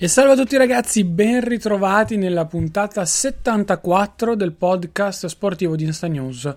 E 0.00 0.06
salve 0.06 0.34
a 0.34 0.36
tutti 0.36 0.56
ragazzi, 0.56 1.02
ben 1.02 1.40
ritrovati 1.40 2.16
nella 2.16 2.46
puntata 2.46 3.04
74 3.04 4.36
del 4.36 4.52
podcast 4.52 5.26
sportivo 5.26 5.74
di 5.74 5.86
Insta 5.86 6.06
News. 6.06 6.54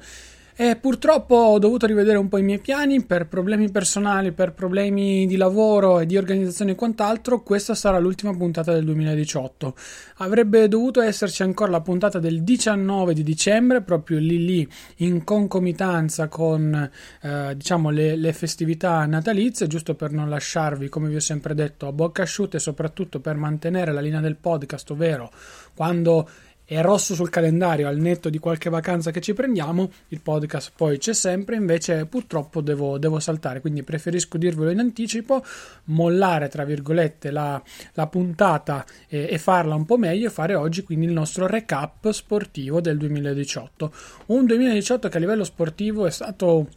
E 0.55 0.75
purtroppo 0.75 1.35
ho 1.35 1.59
dovuto 1.59 1.85
rivedere 1.85 2.17
un 2.17 2.27
po' 2.27 2.37
i 2.37 2.43
miei 2.43 2.59
piani 2.59 3.03
per 3.03 3.27
problemi 3.27 3.71
personali, 3.71 4.31
per 4.31 4.53
problemi 4.53 5.25
di 5.25 5.37
lavoro 5.37 5.99
e 5.99 6.05
di 6.05 6.17
organizzazione 6.17 6.71
e 6.71 6.75
quant'altro. 6.75 7.41
Questa 7.41 7.73
sarà 7.73 7.99
l'ultima 7.99 8.35
puntata 8.35 8.73
del 8.73 8.83
2018. 8.83 9.75
Avrebbe 10.17 10.67
dovuto 10.67 11.01
esserci 11.01 11.41
ancora 11.43 11.71
la 11.71 11.81
puntata 11.81 12.19
del 12.19 12.43
19 12.43 13.13
di 13.13 13.23
dicembre, 13.23 13.81
proprio 13.81 14.19
lì 14.19 14.43
lì 14.43 14.69
in 14.97 15.23
concomitanza 15.23 16.27
con 16.27 16.89
eh, 17.21 17.53
diciamo 17.55 17.89
le, 17.89 18.15
le 18.15 18.33
festività 18.33 19.05
natalizie, 19.05 19.67
giusto 19.67 19.95
per 19.95 20.11
non 20.11 20.29
lasciarvi, 20.29 20.89
come 20.89 21.07
vi 21.07 21.15
ho 21.15 21.21
sempre 21.21 21.55
detto, 21.55 21.87
a 21.87 21.91
bocca 21.91 22.23
asciutta 22.23 22.57
e 22.57 22.59
soprattutto 22.59 23.19
per 23.19 23.35
mantenere 23.35 23.91
la 23.91 24.01
linea 24.01 24.19
del 24.19 24.35
podcast, 24.35 24.91
ovvero 24.91 25.31
quando 25.73 26.29
è 26.71 26.81
rosso 26.81 27.15
sul 27.15 27.29
calendario 27.29 27.89
al 27.89 27.97
netto 27.97 28.29
di 28.29 28.39
qualche 28.39 28.69
vacanza 28.69 29.11
che 29.11 29.19
ci 29.19 29.33
prendiamo, 29.33 29.91
il 30.07 30.21
podcast 30.21 30.71
poi 30.73 30.99
c'è 30.99 31.13
sempre, 31.13 31.57
invece 31.57 32.05
purtroppo 32.05 32.61
devo, 32.61 32.97
devo 32.97 33.19
saltare, 33.19 33.59
quindi 33.59 33.83
preferisco 33.83 34.37
dirvelo 34.37 34.71
in 34.71 34.79
anticipo, 34.79 35.43
mollare 35.85 36.47
tra 36.47 36.63
virgolette 36.63 37.29
la, 37.29 37.61
la 37.95 38.07
puntata 38.07 38.85
e, 39.09 39.27
e, 39.29 39.37
farla 39.37 39.75
un 39.75 39.83
po' 39.83 39.97
meglio 39.97 40.27
e 40.27 40.29
fare 40.29 40.55
oggi 40.55 40.83
quindi 40.83 41.07
il 41.07 41.11
nostro 41.11 41.45
recap 41.45 42.09
sportivo 42.11 42.79
del 42.79 42.97
2018. 42.97 43.93
Un 44.27 44.45
2018 44.45 45.09
che 45.09 45.17
a 45.17 45.19
livello 45.19 45.43
sportivo 45.43 46.05
è 46.05 46.11
stato 46.11 46.67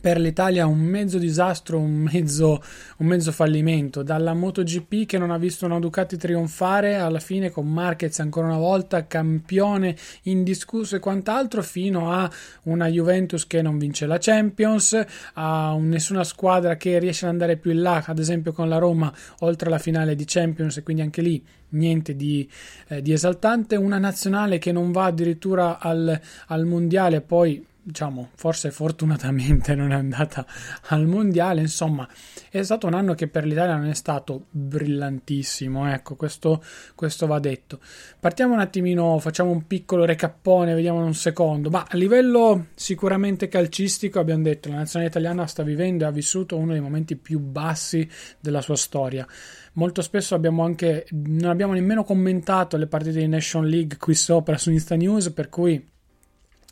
per 0.00 0.18
l'Italia 0.18 0.66
un 0.66 0.78
mezzo 0.78 1.18
disastro, 1.18 1.78
un 1.78 2.08
mezzo, 2.12 2.62
un 2.98 3.06
mezzo, 3.06 3.32
fallimento. 3.32 4.02
Dalla 4.02 4.34
MotoGP 4.34 5.06
che 5.06 5.18
non 5.18 5.30
ha 5.30 5.38
visto 5.38 5.66
una 5.66 5.78
Ducati 5.78 6.16
trionfare, 6.16 6.96
alla 6.96 7.20
fine 7.20 7.50
con 7.50 7.66
Marquez 7.66 8.18
ancora 8.20 8.46
una 8.46 8.58
volta 8.58 9.06
campione 9.06 9.96
indiscusso 10.22 10.96
e 10.96 10.98
quant'altro, 10.98 11.62
fino 11.62 12.12
a 12.12 12.30
una 12.64 12.88
Juventus 12.88 13.46
che 13.46 13.62
non 13.62 13.78
vince 13.78 14.06
la 14.06 14.18
Champions, 14.18 15.04
a 15.34 15.76
nessuna 15.78 16.24
squadra 16.24 16.76
che 16.76 16.98
riesce 16.98 17.26
ad 17.26 17.32
andare 17.32 17.56
più 17.56 17.70
in 17.70 17.82
là, 17.82 18.02
ad 18.06 18.18
esempio 18.18 18.52
con 18.52 18.68
la 18.68 18.78
Roma, 18.78 19.12
oltre 19.40 19.68
alla 19.68 19.78
finale 19.78 20.14
di 20.14 20.24
Champions, 20.26 20.76
e 20.76 20.82
quindi 20.82 21.02
anche 21.02 21.22
lì 21.22 21.44
niente 21.70 22.16
di, 22.16 22.48
eh, 22.88 23.02
di 23.02 23.12
esaltante. 23.12 23.76
Una 23.76 23.98
nazionale 23.98 24.58
che 24.58 24.72
non 24.72 24.92
va 24.92 25.06
addirittura 25.06 25.78
al, 25.78 26.20
al 26.46 26.64
mondiale, 26.64 27.20
poi 27.20 27.64
diciamo, 27.84 28.30
forse 28.34 28.70
fortunatamente 28.70 29.74
non 29.74 29.92
è 29.92 29.94
andata 29.94 30.46
al 30.88 31.06
mondiale, 31.06 31.60
insomma, 31.60 32.08
è 32.50 32.62
stato 32.62 32.86
un 32.86 32.94
anno 32.94 33.14
che 33.14 33.28
per 33.28 33.44
l'Italia 33.44 33.76
non 33.76 33.88
è 33.88 33.94
stato 33.94 34.46
brillantissimo, 34.50 35.92
ecco, 35.92 36.16
questo, 36.16 36.64
questo 36.94 37.26
va 37.26 37.38
detto. 37.38 37.78
Partiamo 38.18 38.54
un 38.54 38.60
attimino, 38.60 39.18
facciamo 39.18 39.50
un 39.50 39.66
piccolo 39.66 40.06
recappone, 40.06 40.72
vediamo 40.72 41.04
un 41.04 41.14
secondo, 41.14 41.68
ma 41.68 41.84
a 41.86 41.96
livello 41.96 42.68
sicuramente 42.74 43.48
calcistico 43.48 44.18
abbiamo 44.18 44.44
detto, 44.44 44.70
la 44.70 44.76
nazionale 44.76 45.10
italiana 45.10 45.46
sta 45.46 45.62
vivendo 45.62 46.04
e 46.04 46.06
ha 46.06 46.10
vissuto 46.10 46.56
uno 46.56 46.72
dei 46.72 46.80
momenti 46.80 47.16
più 47.16 47.38
bassi 47.38 48.08
della 48.40 48.62
sua 48.62 48.76
storia. 48.76 49.26
Molto 49.74 50.00
spesso 50.02 50.34
abbiamo 50.34 50.64
anche, 50.64 51.06
non 51.10 51.50
abbiamo 51.50 51.74
nemmeno 51.74 52.02
commentato 52.04 52.76
le 52.78 52.86
partite 52.86 53.18
di 53.18 53.28
Nation 53.28 53.66
League 53.66 53.98
qui 53.98 54.14
sopra 54.14 54.56
su 54.56 54.70
Insta 54.70 54.94
News, 54.94 55.30
per 55.30 55.48
cui 55.48 55.92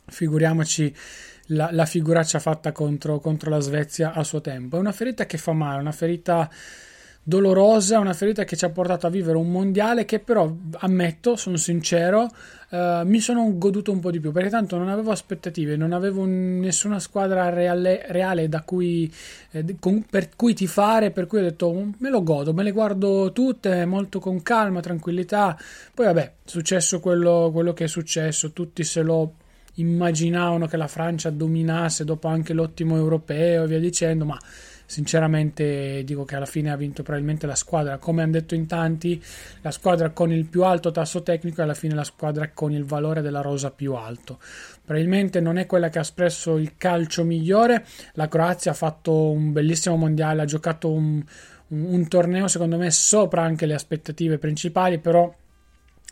Figuriamoci 0.05 0.93
la, 1.47 1.69
la 1.71 1.85
figuraccia 1.85 2.39
fatta 2.39 2.71
contro, 2.71 3.19
contro, 3.19 3.49
la 3.49 3.59
Svezia 3.59 4.13
a 4.13 4.23
suo 4.23 4.41
tempo. 4.41 4.77
È 4.77 4.79
una 4.79 4.91
ferita 4.91 5.25
che 5.25 5.37
fa 5.37 5.53
male, 5.53 5.79
una 5.79 5.91
ferita 5.91 6.49
dolorosa, 7.25 7.99
una 7.99 8.13
ferita 8.13 8.43
che 8.43 8.57
ci 8.57 8.65
ha 8.65 8.69
portato 8.69 9.07
a 9.07 9.09
vivere 9.09 9.37
un 9.37 9.49
mondiale 9.49 10.03
che 10.03 10.19
però, 10.19 10.53
ammetto, 10.79 11.35
sono 11.35 11.57
sincero, 11.57 12.29
Uh, 12.73 13.05
mi 13.05 13.19
sono 13.19 13.55
goduto 13.55 13.91
un 13.91 13.99
po' 13.99 14.09
di 14.09 14.19
più 14.19 14.31
perché 14.31 14.49
tanto 14.49 14.79
non 14.79 14.89
avevo 14.89 15.11
aspettative, 15.11 15.75
non 15.75 15.91
avevo 15.91 16.25
nessuna 16.25 16.97
squadra 16.97 17.49
reale, 17.49 18.03
reale 18.07 18.49
cui, 18.65 19.13
eh, 19.51 19.75
con, 19.79 20.03
per 20.09 20.29
cui 20.35 20.55
tifare, 20.55 21.11
per 21.11 21.27
cui 21.27 21.37
ho 21.37 21.41
detto 21.43 21.71
mm, 21.71 21.91
me 21.99 22.09
lo 22.09 22.23
godo, 22.23 22.51
me 22.51 22.63
le 22.63 22.71
guardo 22.71 23.31
tutte 23.31 23.85
molto 23.85 24.17
con 24.19 24.41
calma, 24.41 24.79
tranquillità. 24.79 25.55
Poi 25.93 26.07
vabbè, 26.07 26.21
è 26.23 26.31
successo 26.45 26.99
quello, 26.99 27.51
quello 27.53 27.73
che 27.73 27.83
è 27.83 27.87
successo, 27.87 28.53
tutti 28.53 28.83
se 28.83 29.03
lo 29.03 29.33
immaginavano 29.75 30.67
che 30.67 30.77
la 30.77 30.87
Francia 30.87 31.29
dominasse 31.29 32.03
dopo 32.03 32.27
anche 32.27 32.53
l'ottimo 32.53 32.95
europeo 32.95 33.63
e 33.63 33.67
via 33.67 33.79
dicendo, 33.79 34.25
ma 34.25 34.37
sinceramente 34.85 36.03
dico 36.03 36.23
che 36.23 36.35
alla 36.35 36.45
fine 36.45 36.69
ha 36.69 36.75
vinto 36.75 37.01
probabilmente 37.03 37.47
la 37.47 37.55
squadra, 37.55 37.97
come 37.97 38.21
hanno 38.21 38.33
detto 38.33 38.53
in 38.53 38.67
tanti, 38.67 39.21
la 39.61 39.71
squadra 39.71 40.11
con 40.11 40.31
il 40.31 40.45
più 40.45 40.63
alto 40.63 40.91
tasso 40.91 41.23
tecnico 41.23 41.61
e 41.61 41.63
alla 41.63 41.73
fine 41.73 41.95
la 41.95 42.03
squadra 42.03 42.51
con 42.51 42.71
il 42.71 42.83
valore 42.83 43.21
della 43.21 43.41
rosa 43.41 43.71
più 43.71 43.93
alto. 43.93 44.39
Probabilmente 44.85 45.39
non 45.39 45.57
è 45.57 45.65
quella 45.65 45.89
che 45.89 45.97
ha 45.97 46.01
espresso 46.01 46.57
il 46.57 46.73
calcio 46.77 47.23
migliore, 47.23 47.85
la 48.13 48.27
Croazia 48.27 48.71
ha 48.71 48.75
fatto 48.75 49.31
un 49.31 49.51
bellissimo 49.51 49.95
mondiale, 49.95 50.41
ha 50.43 50.45
giocato 50.45 50.91
un, 50.91 51.23
un, 51.69 51.85
un 51.85 52.07
torneo 52.07 52.47
secondo 52.47 52.77
me 52.77 52.91
sopra 52.91 53.41
anche 53.41 53.65
le 53.65 53.73
aspettative 53.73 54.37
principali, 54.37 54.99
però 54.99 55.33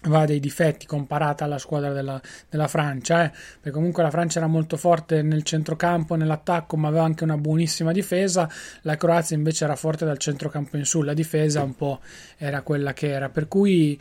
aveva 0.03 0.25
dei 0.25 0.39
difetti 0.39 0.85
comparata 0.85 1.45
alla 1.45 1.57
squadra 1.57 1.91
della, 1.91 2.19
della 2.49 2.67
Francia, 2.67 3.25
eh? 3.25 3.29
perché 3.29 3.71
comunque 3.71 4.01
la 4.01 4.09
Francia 4.09 4.39
era 4.39 4.47
molto 4.47 4.77
forte 4.77 5.21
nel 5.21 5.43
centrocampo, 5.43 6.15
nell'attacco, 6.15 6.75
ma 6.77 6.87
aveva 6.87 7.03
anche 7.03 7.23
una 7.23 7.37
buonissima 7.37 7.91
difesa, 7.91 8.49
la 8.81 8.97
Croazia 8.97 9.35
invece 9.35 9.65
era 9.65 9.75
forte 9.75 10.05
dal 10.05 10.17
centrocampo 10.17 10.77
in 10.77 10.85
su, 10.85 11.01
la 11.01 11.13
difesa 11.13 11.61
un 11.61 11.75
po' 11.75 11.99
era 12.37 12.61
quella 12.61 12.93
che 12.93 13.11
era, 13.11 13.29
per 13.29 13.47
cui 13.47 13.99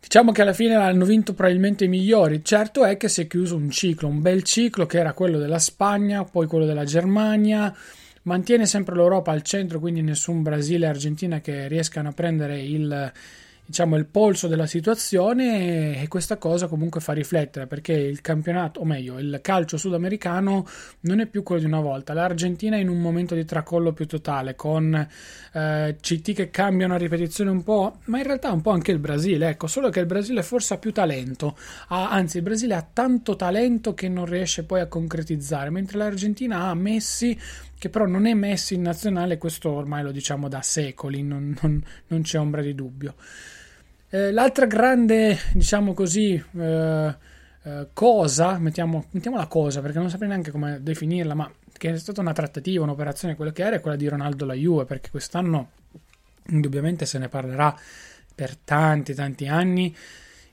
diciamo 0.00 0.32
che 0.32 0.42
alla 0.42 0.52
fine 0.52 0.74
hanno 0.74 1.04
vinto 1.04 1.34
probabilmente 1.34 1.84
i 1.84 1.88
migliori, 1.88 2.44
certo 2.44 2.84
è 2.84 2.96
che 2.96 3.08
si 3.08 3.22
è 3.22 3.26
chiuso 3.28 3.54
un 3.54 3.70
ciclo, 3.70 4.08
un 4.08 4.20
bel 4.20 4.42
ciclo 4.42 4.86
che 4.86 4.98
era 4.98 5.12
quello 5.12 5.38
della 5.38 5.60
Spagna, 5.60 6.24
poi 6.24 6.48
quello 6.48 6.66
della 6.66 6.84
Germania, 6.84 7.72
mantiene 8.22 8.66
sempre 8.66 8.96
l'Europa 8.96 9.30
al 9.30 9.42
centro, 9.42 9.78
quindi 9.78 10.02
nessun 10.02 10.42
Brasile 10.42 10.86
e 10.86 10.88
Argentina 10.88 11.40
che 11.40 11.68
riescano 11.68 12.08
a 12.08 12.12
prendere 12.12 12.60
il 12.60 13.12
diciamo, 13.66 13.96
il 13.96 14.06
polso 14.06 14.46
della 14.46 14.66
situazione 14.66 16.00
e 16.00 16.08
questa 16.08 16.36
cosa 16.36 16.68
comunque 16.68 17.00
fa 17.00 17.12
riflettere 17.12 17.66
perché 17.66 17.92
il 17.92 18.20
campionato, 18.20 18.80
o 18.80 18.84
meglio, 18.84 19.18
il 19.18 19.40
calcio 19.42 19.76
sudamericano 19.76 20.66
non 21.00 21.20
è 21.20 21.26
più 21.26 21.42
quello 21.42 21.62
di 21.62 21.66
una 21.66 21.80
volta. 21.80 22.14
L'Argentina 22.14 22.76
è 22.76 22.80
in 22.80 22.88
un 22.88 23.00
momento 23.00 23.34
di 23.34 23.44
tracollo 23.44 23.92
più 23.92 24.06
totale 24.06 24.54
con 24.54 24.94
eh, 25.52 25.96
CT 26.00 26.32
che 26.32 26.50
cambiano 26.50 26.94
a 26.94 26.98
ripetizione 26.98 27.50
un 27.50 27.64
po', 27.64 27.98
ma 28.04 28.18
in 28.18 28.24
realtà 28.24 28.52
un 28.52 28.60
po' 28.60 28.70
anche 28.70 28.92
il 28.92 28.98
Brasile, 28.98 29.48
ecco, 29.48 29.66
solo 29.66 29.90
che 29.90 30.00
il 30.00 30.06
Brasile 30.06 30.42
forse 30.42 30.74
ha 30.74 30.78
più 30.78 30.92
talento, 30.92 31.56
ha, 31.88 32.10
anzi 32.10 32.36
il 32.36 32.42
Brasile 32.44 32.74
ha 32.74 32.86
tanto 32.90 33.34
talento 33.34 33.94
che 33.94 34.08
non 34.08 34.26
riesce 34.26 34.62
poi 34.62 34.80
a 34.80 34.86
concretizzare, 34.86 35.70
mentre 35.70 35.98
l'Argentina 35.98 36.68
ha 36.68 36.74
Messi 36.74 37.36
che 37.78 37.88
però 37.90 38.06
non 38.06 38.26
è 38.26 38.34
Messi 38.34 38.74
in 38.74 38.82
nazionale, 38.82 39.38
questo 39.38 39.70
ormai 39.70 40.02
lo 40.02 40.12
diciamo 40.12 40.48
da 40.48 40.62
secoli, 40.62 41.22
non, 41.22 41.56
non, 41.60 41.82
non 42.08 42.22
c'è 42.22 42.38
ombra 42.38 42.62
di 42.62 42.74
dubbio. 42.74 43.14
Eh, 44.08 44.32
l'altra 44.32 44.66
grande, 44.66 45.36
diciamo 45.52 45.92
così, 45.92 46.42
eh, 46.58 47.16
eh, 47.62 47.88
cosa, 47.92 48.58
mettiamo, 48.58 49.06
mettiamo 49.10 49.44
cosa 49.48 49.80
perché 49.80 49.98
non 49.98 50.08
saprei 50.08 50.28
neanche 50.28 50.50
come 50.50 50.80
definirla, 50.80 51.34
ma 51.34 51.50
che 51.72 51.92
è 51.92 51.98
stata 51.98 52.20
una 52.20 52.32
trattativa, 52.32 52.84
un'operazione, 52.84 53.34
quello 53.36 53.52
che 53.52 53.62
era, 53.62 53.76
è 53.76 53.80
quella 53.80 53.96
di 53.96 54.08
Ronaldo 54.08 54.46
la 54.46 54.54
Juve, 54.54 54.84
perché 54.84 55.10
quest'anno 55.10 55.70
indubbiamente 56.48 57.06
se 57.06 57.18
ne 57.18 57.28
parlerà 57.28 57.76
per 58.34 58.56
tanti, 58.56 59.14
tanti 59.14 59.48
anni. 59.48 59.94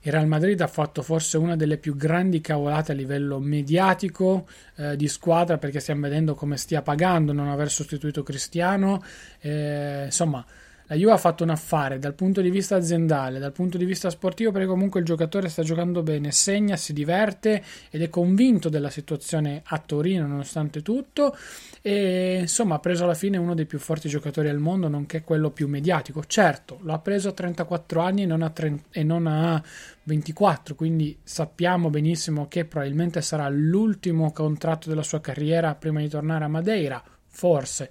Il 0.05 0.11
Real 0.11 0.27
Madrid 0.27 0.59
ha 0.59 0.67
fatto 0.67 1.01
forse 1.01 1.37
una 1.37 1.55
delle 1.55 1.77
più 1.77 1.95
grandi 1.95 2.41
cavolate 2.41 2.91
a 2.91 2.95
livello 2.95 3.39
mediatico 3.39 4.47
eh, 4.75 4.97
di 4.97 5.07
squadra 5.07 5.57
perché 5.57 5.79
stiamo 5.79 6.01
vedendo 6.01 6.35
come 6.35 6.57
stia 6.57 6.81
pagando 6.81 7.31
non 7.31 7.47
aver 7.47 7.71
sostituito 7.71 8.21
Cristiano. 8.21 9.01
Eh, 9.39 10.03
insomma, 10.05 10.45
la 10.87 10.95
Juve 10.95 11.13
ha 11.13 11.17
fatto 11.17 11.43
un 11.43 11.49
affare 11.49 11.97
dal 11.97 12.13
punto 12.13 12.41
di 12.41 12.49
vista 12.49 12.75
aziendale, 12.75 13.39
dal 13.39 13.51
punto 13.51 13.77
di 13.77 13.85
vista 13.85 14.09
sportivo, 14.09 14.51
perché 14.51 14.67
comunque 14.67 14.99
il 14.99 15.05
giocatore 15.05 15.47
sta 15.49 15.63
giocando 15.63 16.03
bene, 16.03 16.31
segna, 16.31 16.75
si 16.75 16.93
diverte 16.93 17.63
ed 17.89 18.01
è 18.01 18.09
convinto 18.09 18.69
della 18.69 18.89
situazione 18.89 19.61
a 19.63 19.77
Torino 19.79 20.27
nonostante 20.27 20.81
tutto 20.81 21.35
e 21.81 22.39
insomma 22.41 22.75
ha 22.75 22.79
preso 22.79 23.05
alla 23.05 23.13
fine 23.13 23.37
uno 23.37 23.55
dei 23.55 23.65
più 23.65 23.79
forti 23.79 24.09
giocatori 24.09 24.49
al 24.49 24.59
mondo, 24.59 24.87
nonché 24.87 25.21
quello 25.21 25.51
più 25.51 25.67
mediatico. 25.67 26.23
Certo, 26.25 26.79
lo 26.81 26.93
ha 26.93 26.99
preso 26.99 27.29
a 27.29 27.33
34 27.33 28.01
anni 28.01 28.23
e 28.23 28.25
non 28.25 28.41
a, 28.41 28.49
30, 28.49 28.83
e 28.91 29.03
non 29.03 29.27
a 29.27 29.61
24, 30.03 30.75
quindi 30.75 31.17
sappiamo 31.23 31.89
benissimo 31.89 32.47
che 32.47 32.65
probabilmente 32.65 33.21
sarà 33.21 33.47
l'ultimo 33.49 34.31
contratto 34.31 34.89
della 34.89 35.03
sua 35.03 35.21
carriera 35.21 35.75
prima 35.75 36.01
di 36.01 36.09
tornare 36.09 36.43
a 36.43 36.49
Madeira, 36.49 37.01
forse 37.27 37.89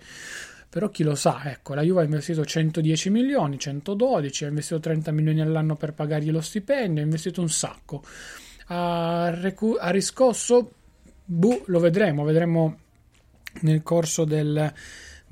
però 0.72 0.88
chi 0.88 1.02
lo 1.02 1.14
sa, 1.14 1.42
ecco, 1.50 1.74
la 1.74 1.82
Juve 1.82 2.00
ha 2.00 2.04
investito 2.04 2.46
110 2.46 3.10
milioni, 3.10 3.58
112, 3.58 4.46
ha 4.46 4.48
investito 4.48 4.80
30 4.80 5.12
milioni 5.12 5.42
all'anno 5.42 5.76
per 5.76 5.92
pagargli 5.92 6.30
lo 6.30 6.40
stipendio, 6.40 7.02
ha 7.02 7.04
investito 7.04 7.42
un 7.42 7.50
sacco. 7.50 8.02
Ha, 8.68 9.28
recu- 9.38 9.76
ha 9.78 9.90
riscosso, 9.90 10.72
buh, 11.26 11.64
lo 11.66 11.78
vedremo, 11.78 12.24
vedremo 12.24 12.78
nel 13.60 13.82
corso 13.82 14.24
del, 14.24 14.72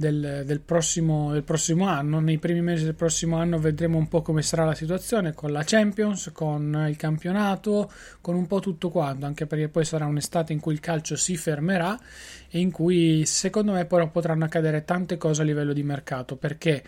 del, 0.01 0.45
del, 0.47 0.61
prossimo, 0.61 1.31
del, 1.31 1.43
prossimo, 1.43 1.87
anno. 1.87 2.21
Nei 2.21 2.39
primi 2.39 2.63
mesi 2.63 2.85
del 2.85 2.95
prossimo 2.95 3.37
anno 3.37 3.59
vedremo 3.59 3.99
un 3.99 4.09
po' 4.09 4.23
come 4.23 4.41
sarà 4.41 4.65
la 4.65 4.75
situazione 4.75 5.35
con 5.35 5.53
la 5.53 5.63
Champions, 5.63 6.31
con 6.33 6.87
il 6.89 6.97
campionato, 6.97 7.93
con 8.23 8.35
un 8.35 8.47
po' 8.47 8.61
tutto 8.61 8.89
quanto, 8.89 9.27
anche 9.27 9.47
perché 9.47 9.69
poi 9.69 9.85
sarà 9.85 10.07
un'estate 10.07 10.55
in 10.55 10.61
cui 10.61 10.73
il 10.73 10.81
calcio 10.81 11.17
si 11.17 11.37
fermerà 11.37 12.01
e 12.49 12.61
in 12.61 12.71
cui 12.71 13.27
secondo 13.27 13.73
me 13.73 13.85
però 13.85 14.09
potranno 14.09 14.47
accadere 14.47 14.85
tante 14.87 15.19
cose 15.19 15.43
a 15.43 15.45
livello 15.45 15.75
di 15.75 15.83
mercato 15.83 16.37
perché 16.37 16.83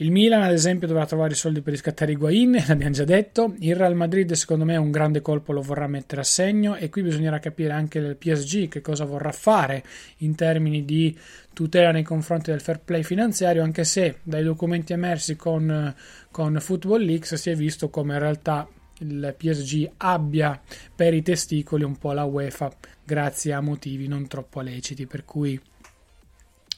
il 0.00 0.10
Milan, 0.10 0.42
ad 0.42 0.52
esempio, 0.52 0.86
dovrà 0.86 1.04
trovare 1.04 1.32
i 1.32 1.36
soldi 1.36 1.60
per 1.60 1.74
riscattare 1.74 2.12
Higuain, 2.12 2.52
l'abbiamo 2.66 2.94
già 2.94 3.04
detto. 3.04 3.54
Il 3.58 3.76
Real 3.76 3.94
Madrid, 3.94 4.32
secondo 4.32 4.64
me, 4.64 4.76
un 4.76 4.90
grande 4.90 5.20
colpo 5.20 5.52
lo 5.52 5.60
vorrà 5.60 5.86
mettere 5.86 6.22
a 6.22 6.24
segno. 6.24 6.74
E 6.74 6.88
qui 6.88 7.02
bisognerà 7.02 7.38
capire 7.38 7.72
anche 7.74 7.98
il 7.98 8.16
PSG 8.16 8.68
che 8.68 8.80
cosa 8.80 9.04
vorrà 9.04 9.30
fare 9.30 9.84
in 10.18 10.34
termini 10.34 10.86
di 10.86 11.14
tutela 11.52 11.92
nei 11.92 12.02
confronti 12.02 12.50
del 12.50 12.62
fair 12.62 12.80
play 12.80 13.02
finanziario. 13.02 13.62
Anche 13.62 13.84
se 13.84 14.20
dai 14.22 14.42
documenti 14.42 14.94
emersi 14.94 15.36
con, 15.36 15.94
con 16.30 16.56
Football 16.58 17.04
Leaks 17.04 17.34
si 17.34 17.50
è 17.50 17.54
visto 17.54 17.90
come 17.90 18.14
in 18.14 18.20
realtà 18.20 18.66
il 19.00 19.34
PSG 19.36 19.90
abbia 19.98 20.58
per 20.94 21.12
i 21.12 21.22
testicoli 21.22 21.84
un 21.84 21.96
po' 21.98 22.12
la 22.12 22.24
UEFA 22.24 22.70
grazie 23.04 23.52
a 23.52 23.60
motivi 23.60 24.08
non 24.08 24.26
troppo 24.28 24.62
leciti. 24.62 25.04
Per 25.06 25.26
cui 25.26 25.60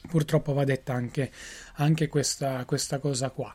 purtroppo 0.07 0.53
va 0.53 0.63
detta 0.63 0.93
anche, 0.93 1.31
anche 1.75 2.07
questa, 2.07 2.63
questa 2.65 2.99
cosa 2.99 3.29
qua. 3.29 3.53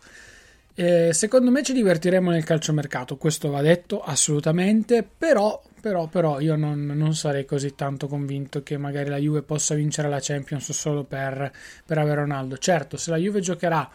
Eh, 0.74 1.12
secondo 1.12 1.50
me 1.50 1.64
ci 1.64 1.72
divertiremo 1.72 2.30
nel 2.30 2.44
calciomercato, 2.44 3.16
questo 3.16 3.50
va 3.50 3.60
detto 3.62 4.00
assolutamente, 4.00 5.02
però, 5.02 5.60
però, 5.80 6.06
però 6.06 6.38
io 6.38 6.54
non, 6.54 6.86
non, 6.86 7.16
sarei 7.16 7.44
così 7.44 7.74
tanto 7.74 8.06
convinto 8.06 8.62
che 8.62 8.76
magari 8.76 9.08
la 9.08 9.16
Juve 9.16 9.42
possa 9.42 9.74
vincere 9.74 10.08
la 10.08 10.20
Champions 10.20 10.70
solo 10.70 11.02
per, 11.02 11.50
per 11.84 11.98
avere 11.98 12.20
Ronaldo. 12.20 12.58
Certo, 12.58 12.96
se 12.96 13.10
la 13.10 13.16
Juve 13.16 13.40
giocherà 13.40 13.90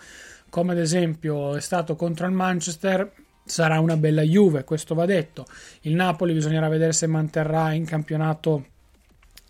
come 0.50 0.74
ad 0.74 0.78
esempio 0.78 1.56
è 1.56 1.62
stato 1.62 1.96
contro 1.96 2.28
il 2.28 2.34
Manchester, 2.34 3.10
sarà 3.46 3.80
una 3.80 3.96
bella 3.96 4.22
Juve, 4.22 4.66
questo 4.66 4.94
va 4.94 5.06
detto. 5.06 5.46
Il 5.82 5.96
Napoli 5.96 6.34
bisognerà 6.34 6.68
vedere 6.68 6.92
se 6.92 7.08
manterrà 7.08 7.72
in 7.72 7.86
campionato 7.86 8.66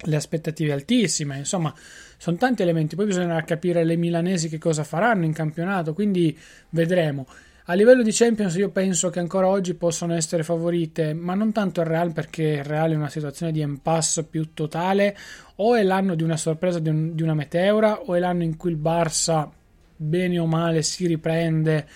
le 0.04 0.16
aspettative 0.16 0.74
altissime, 0.74 1.38
insomma 1.38 1.74
sono 2.18 2.38
tanti 2.38 2.62
elementi, 2.62 2.96
poi 2.96 3.06
bisognerà 3.06 3.44
capire 3.44 3.84
le 3.84 3.98
milanesi 3.98 4.48
che 4.48 4.58
cosa 4.58 4.84
faranno 4.84 5.26
in 5.26 5.34
campionato, 5.34 5.94
quindi 5.94 6.38
vedremo. 6.70 7.28
A 7.68 7.76
livello 7.76 8.04
di 8.04 8.12
Champions 8.12 8.56
io 8.56 8.70
penso 8.70 9.10
che 9.10 9.20
ancora 9.20 9.48
oggi 9.48 9.74
possano 9.74 10.14
essere 10.14 10.44
favorite, 10.44 11.14
ma 11.14 11.34
non 11.34 11.54
tanto 11.54 11.80
il 11.80 11.88
Real 11.88 12.12
perché 12.12 12.44
il 12.44 12.64
Real 12.64 12.92
è 12.92 12.96
una 12.96 13.10
situazione 13.10 13.54
di 13.54 13.62
impasse 13.62 14.26
più 14.26 14.54
totale, 14.54 15.18
o 15.56 15.76
è 15.76 15.84
l'anno 15.84 16.16
di 16.16 16.24
una 16.24 16.36
sorpresa 16.36 16.80
di, 16.80 16.90
un, 16.90 17.16
di 17.16 17.24
una 17.24 17.34
meteora, 17.34 18.02
o 18.02 18.16
è 18.16 18.20
l'anno 18.20 18.44
in 18.44 18.58
cui 18.58 18.72
il 18.72 18.78
Barça 18.78 19.50
bene 19.96 20.40
o 20.40 20.46
male 20.46 20.82
si 20.82 21.08
riprende, 21.08 21.88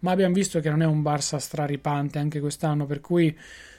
ma 0.00 0.12
abbiamo 0.12 0.34
visto 0.34 0.60
che 0.60 0.70
non 0.70 0.82
è 0.82 0.86
un 0.86 1.02
Barça 1.02 1.38
straripante 1.38 2.20
anche 2.20 2.38
quest'anno, 2.38 2.86
per 2.86 3.00
cui 3.00 3.36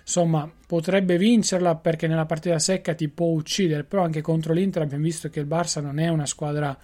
insomma 0.09 0.51
potrebbe 0.65 1.19
vincerla 1.19 1.75
perché 1.75 2.07
nella 2.07 2.25
partita 2.25 2.57
secca 2.57 2.95
ti 2.95 3.07
può 3.09 3.27
uccidere, 3.27 3.83
però 3.83 4.03
anche 4.03 4.21
contro 4.21 4.53
l'Inter 4.53 4.81
abbiamo 4.81 5.03
visto 5.03 5.29
che 5.29 5.39
il 5.39 5.45
Barça 5.45 5.81
non 5.81 5.99
è 5.99 6.07
una 6.07 6.25
squadra 6.25 6.75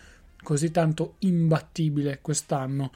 così 0.44 0.70
tanto 0.70 1.16
imbattibile 1.20 2.20
quest'anno. 2.22 2.92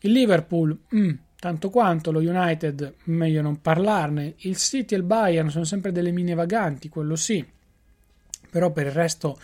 Il 0.00 0.10
Liverpool, 0.10 0.76
mm, 0.96 1.12
tanto 1.38 1.70
quanto, 1.70 2.10
lo 2.10 2.18
United, 2.18 2.94
meglio 3.04 3.40
non 3.40 3.60
parlarne, 3.60 4.34
il 4.38 4.56
City 4.56 4.94
e 4.94 4.98
il 4.98 5.04
Bayern 5.04 5.48
sono 5.48 5.64
sempre 5.64 5.92
delle 5.92 6.10
mine 6.10 6.34
vaganti, 6.34 6.88
quello 6.88 7.14
sì, 7.14 7.44
però 8.50 8.72
per 8.72 8.86
il 8.86 8.92
resto 8.92 9.38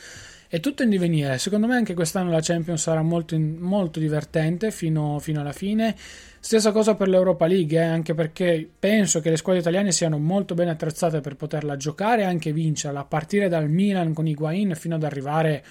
è 0.48 0.60
tutto 0.60 0.82
in 0.82 0.88
divenire. 0.88 1.36
Secondo 1.38 1.66
me 1.66 1.76
anche 1.76 1.92
quest'anno 1.94 2.30
la 2.30 2.40
Champions 2.40 2.80
sarà 2.80 3.02
molto, 3.02 3.38
molto 3.38 4.00
divertente 4.00 4.70
fino, 4.70 5.18
fino 5.18 5.40
alla 5.40 5.52
fine. 5.52 5.94
Stessa 6.40 6.72
cosa 6.72 6.94
per 6.94 7.08
l'Europa 7.08 7.46
League, 7.46 7.78
eh, 7.78 7.82
anche 7.82 8.14
perché 8.14 8.68
penso 8.78 9.20
che 9.20 9.28
le 9.28 9.36
squadre 9.36 9.60
italiane 9.60 9.92
siano 9.92 10.18
molto 10.18 10.54
ben 10.54 10.68
attrezzate 10.68 11.20
per 11.20 11.36
poterla 11.36 11.76
giocare 11.76 12.22
e 12.22 12.24
anche 12.24 12.52
vincerla, 12.52 13.00
a 13.00 13.04
partire 13.04 13.48
dal 13.48 13.68
Milan 13.68 14.14
con 14.14 14.26
Higuain 14.26 14.74
fino 14.74 14.94
ad 14.94 15.04
arrivare 15.04 15.62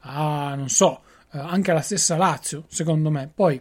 a, 0.00 0.54
non 0.54 0.68
so, 0.68 1.00
eh, 1.32 1.38
anche 1.38 1.70
alla 1.70 1.80
stessa 1.80 2.16
Lazio, 2.16 2.64
secondo 2.68 3.10
me. 3.10 3.30
Poi 3.34 3.58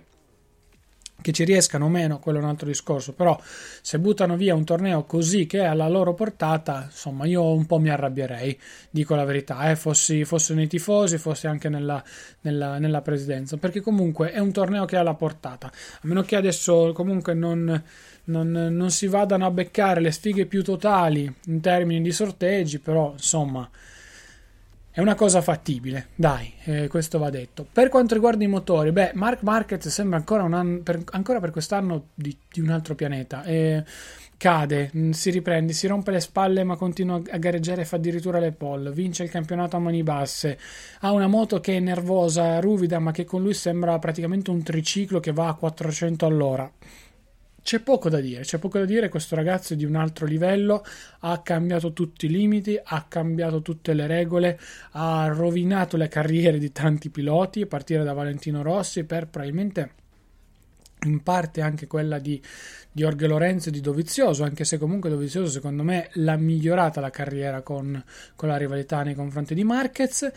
che 1.26 1.32
ci 1.32 1.44
riescano 1.44 1.86
o 1.86 1.90
meno, 1.90 2.20
quello 2.20 2.38
è 2.38 2.42
un 2.44 2.50
altro 2.50 2.68
discorso, 2.68 3.14
però 3.14 3.36
se 3.82 3.98
buttano 3.98 4.38
via 4.38 4.54
un 4.54 4.64
torneo 4.64 5.06
così 5.06 5.48
che 5.48 5.62
è 5.62 5.66
alla 5.66 5.88
loro 5.88 6.14
portata, 6.14 6.84
insomma, 6.86 7.26
io 7.26 7.52
un 7.52 7.66
po' 7.66 7.80
mi 7.80 7.90
arrabbierei, 7.90 8.56
dico 8.92 9.16
la 9.16 9.26
verità, 9.26 9.72
eh, 9.72 9.76
fossi, 9.76 10.24
fossi 10.24 10.54
nei 10.54 10.68
tifosi, 10.68 11.18
fossi 11.18 11.48
anche 11.48 11.68
nella, 11.68 12.04
nella, 12.42 12.78
nella, 12.78 13.02
presidenza, 13.02 13.58
perché 13.58 13.82
comunque 13.82 14.34
è 14.34 14.38
un 14.38 14.52
torneo 14.52 14.86
che 14.86 14.98
ha 14.98 15.02
la 15.02 15.16
portata, 15.16 15.66
a 15.66 16.00
meno 16.04 16.22
che 16.22 16.36
adesso 16.36 16.92
comunque 16.94 17.34
non, 17.34 17.84
non, 18.26 18.52
non 18.52 18.92
si 18.92 19.08
vadano 19.08 19.48
a 19.48 19.52
beccare 19.52 20.02
le 20.02 20.12
sfighe 20.12 20.46
più 20.46 20.64
totali 20.64 21.34
in 21.46 21.60
termini 21.60 22.04
di 22.04 22.12
sorteggi, 22.12 22.78
però 22.78 23.14
insomma 23.14 23.68
è 24.96 25.02
una 25.02 25.16
cosa 25.16 25.42
fattibile, 25.42 26.08
dai, 26.16 26.54
eh, 26.64 26.88
questo 26.88 27.20
va 27.20 27.30
detto. 27.30 27.68
Per 27.70 27.90
quanto 27.90 28.14
riguarda 28.14 28.46
i 28.46 28.48
motori, 28.48 28.94
beh, 28.94 29.12
Mark 29.16 29.42
Market 29.42 29.86
sembra 29.90 30.16
ancora, 30.16 30.44
anno, 30.44 30.80
per, 30.84 31.04
ancora 31.12 31.42
per 31.42 31.52
quest'anno 31.52 32.06
di, 32.14 32.34
di, 32.50 32.62
un 32.62 32.70
altro 32.70 32.96
pianeta. 32.96 33.44
Eh, 33.44 33.84
cade, 34.38 34.92
mm, 34.96 35.12
si 35.12 35.32
riprende, 35.32 35.74
si 35.74 35.88
rompe 35.88 36.12
le 36.12 36.22
spalle 36.22 36.64
ma 36.64 36.78
continua 36.78 37.22
a 37.30 37.38
gareggiare 37.38 37.82
e 37.82 37.86
fa 37.86 37.98
addirittura 37.98 38.40
le 38.40 38.54
pole, 38.54 38.90
vince 38.94 39.24
il 39.24 39.30
campionato 39.30 39.76
a 39.76 39.80
mani 39.80 40.02
basse, 40.02 40.58
ha 41.02 41.12
una 41.12 41.28
moto 41.28 41.60
che 41.60 41.76
è 41.76 41.80
nervosa, 41.82 42.62
ruvida 42.62 42.98
ma 43.00 43.12
che 43.12 43.26
con 43.26 43.42
lui 43.42 43.54
sembra 43.54 44.00
praticamente 44.00 44.50
un 44.50 44.64
triciclo 44.64 45.20
che 45.20 45.34
va 45.34 45.50
a 45.50 45.56
400 45.56 46.26
all'ora 46.26 46.72
c'è 47.66 47.80
poco 47.80 48.10
da 48.10 48.20
dire, 48.22 48.44
c'è 48.44 48.60
poco 48.60 48.78
da 48.78 48.86
dire, 48.86 49.10
questo 49.10 49.34
ragazzo 49.34 49.74
è 49.74 49.76
di 49.76 49.86
un 49.86 49.96
altro 49.96 50.28
livello, 50.28 50.86
ha 51.22 51.42
cambiato 51.42 51.94
tutti 51.94 52.28
i 52.28 52.30
limiti, 52.30 52.80
ha 52.82 53.06
cambiato 53.08 53.64
tutte 53.64 53.96
le 53.96 54.06
regole, 54.06 54.60
ha 54.92 55.26
rovinato 55.30 55.98
le 55.98 56.08
carriere 56.08 56.60
di 56.60 56.72
tanti 56.72 57.10
piloti, 57.10 57.62
a 57.62 57.66
partire 57.66 58.04
da 58.04 58.14
Valentino 58.14 58.62
Rossi 58.62 59.04
per 59.04 59.30
probabilmente 59.30 59.94
in 61.06 61.24
parte 61.24 61.62
anche 61.62 61.88
quella 61.88 62.20
di, 62.20 62.40
di 62.92 63.02
Lorenzo 63.26 63.70
e 63.70 63.72
di 63.72 63.82
Dovizioso, 63.82 64.44
anche 64.44 64.64
se 64.64 64.78
comunque 64.78 65.10
Dovizioso 65.10 65.50
secondo 65.50 65.82
me 65.82 66.10
l'ha 66.14 66.38
migliorata 66.38 67.02
la 67.02 67.10
carriera 67.10 67.64
con, 67.64 68.00
con 68.36 68.48
la 68.48 68.58
rivalità 68.58 69.02
nei 69.02 69.16
confronti 69.16 69.56
di 69.56 69.64
Marquez. 69.64 70.32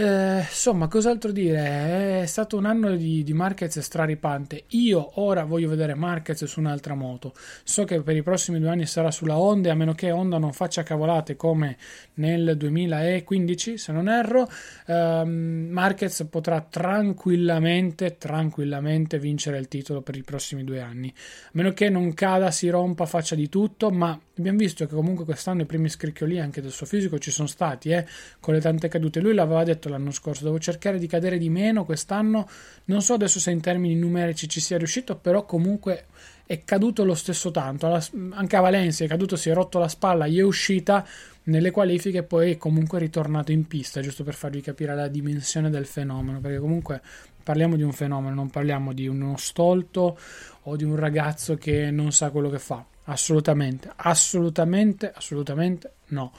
Eh, 0.00 0.38
insomma, 0.42 0.86
cos'altro 0.86 1.32
dire? 1.32 2.20
È 2.22 2.26
stato 2.26 2.56
un 2.56 2.66
anno 2.66 2.94
di, 2.94 3.24
di 3.24 3.32
Marquez 3.32 3.80
straripante. 3.80 4.66
Io 4.68 5.20
ora 5.20 5.42
voglio 5.42 5.68
vedere 5.68 5.94
Marquez 5.94 6.44
su 6.44 6.60
un'altra 6.60 6.94
moto. 6.94 7.34
So 7.64 7.82
che 7.82 8.00
per 8.02 8.14
i 8.14 8.22
prossimi 8.22 8.60
due 8.60 8.68
anni 8.68 8.86
sarà 8.86 9.10
sulla 9.10 9.36
Honda, 9.36 9.72
a 9.72 9.74
meno 9.74 9.94
che 9.94 10.12
Honda 10.12 10.38
non 10.38 10.52
faccia 10.52 10.84
cavolate 10.84 11.34
come 11.34 11.76
nel 12.14 12.56
2015, 12.56 13.76
se 13.76 13.90
non 13.90 14.08
erro. 14.08 14.48
Ehm, 14.86 15.66
Marquez 15.68 16.28
potrà 16.30 16.60
tranquillamente, 16.60 18.18
tranquillamente 18.18 19.18
vincere 19.18 19.58
il 19.58 19.66
titolo 19.66 20.00
per 20.00 20.14
i 20.14 20.22
prossimi 20.22 20.62
due 20.62 20.80
anni. 20.80 21.12
A 21.12 21.50
meno 21.54 21.72
che 21.72 21.88
non 21.88 22.14
cada, 22.14 22.52
si 22.52 22.68
rompa, 22.68 23.04
faccia 23.04 23.34
di 23.34 23.48
tutto, 23.48 23.90
ma 23.90 24.16
abbiamo 24.38 24.58
visto 24.58 24.86
che 24.86 24.94
comunque 24.94 25.24
quest'anno 25.24 25.62
i 25.62 25.66
primi 25.66 25.88
scricchioli 25.88 26.38
anche 26.38 26.62
del 26.62 26.70
suo 26.70 26.86
fisico 26.86 27.18
ci 27.18 27.32
sono 27.32 27.48
stati, 27.48 27.90
eh, 27.90 28.06
con 28.38 28.54
le 28.54 28.60
tante 28.60 28.86
cadute. 28.86 29.18
Lui 29.18 29.34
l'aveva 29.34 29.64
detto 29.64 29.87
l'anno 29.88 30.10
scorso, 30.10 30.44
devo 30.44 30.58
cercare 30.58 30.98
di 30.98 31.06
cadere 31.06 31.38
di 31.38 31.48
meno 31.50 31.84
quest'anno, 31.84 32.48
non 32.86 33.02
so 33.02 33.14
adesso 33.14 33.40
se 33.40 33.50
in 33.50 33.60
termini 33.60 33.94
numerici 33.94 34.48
ci 34.48 34.60
sia 34.60 34.78
riuscito, 34.78 35.16
però 35.16 35.44
comunque 35.44 36.06
è 36.46 36.64
caduto 36.64 37.04
lo 37.04 37.14
stesso 37.14 37.50
tanto, 37.50 37.86
anche 38.30 38.56
a 38.56 38.60
Valencia 38.60 39.04
è 39.04 39.08
caduto, 39.08 39.36
si 39.36 39.50
è 39.50 39.52
rotto 39.52 39.78
la 39.78 39.88
spalla, 39.88 40.26
gli 40.26 40.38
è 40.38 40.42
uscita, 40.42 41.06
nelle 41.44 41.70
qualifiche 41.70 42.22
poi 42.22 42.52
è 42.52 42.56
comunque 42.56 42.98
ritornato 42.98 43.52
in 43.52 43.66
pista, 43.66 44.00
giusto 44.00 44.24
per 44.24 44.34
farvi 44.34 44.60
capire 44.60 44.94
la 44.94 45.08
dimensione 45.08 45.70
del 45.70 45.86
fenomeno, 45.86 46.40
perché 46.40 46.58
comunque 46.58 47.02
parliamo 47.42 47.76
di 47.76 47.82
un 47.82 47.92
fenomeno, 47.92 48.34
non 48.34 48.50
parliamo 48.50 48.92
di 48.92 49.06
uno 49.06 49.36
stolto 49.36 50.18
o 50.62 50.76
di 50.76 50.84
un 50.84 50.96
ragazzo 50.96 51.56
che 51.56 51.90
non 51.90 52.12
sa 52.12 52.30
quello 52.30 52.50
che 52.50 52.58
fa. 52.58 52.84
Assolutamente, 53.04 53.90
assolutamente, 53.96 55.10
assolutamente 55.14 55.92
no. 56.08 56.32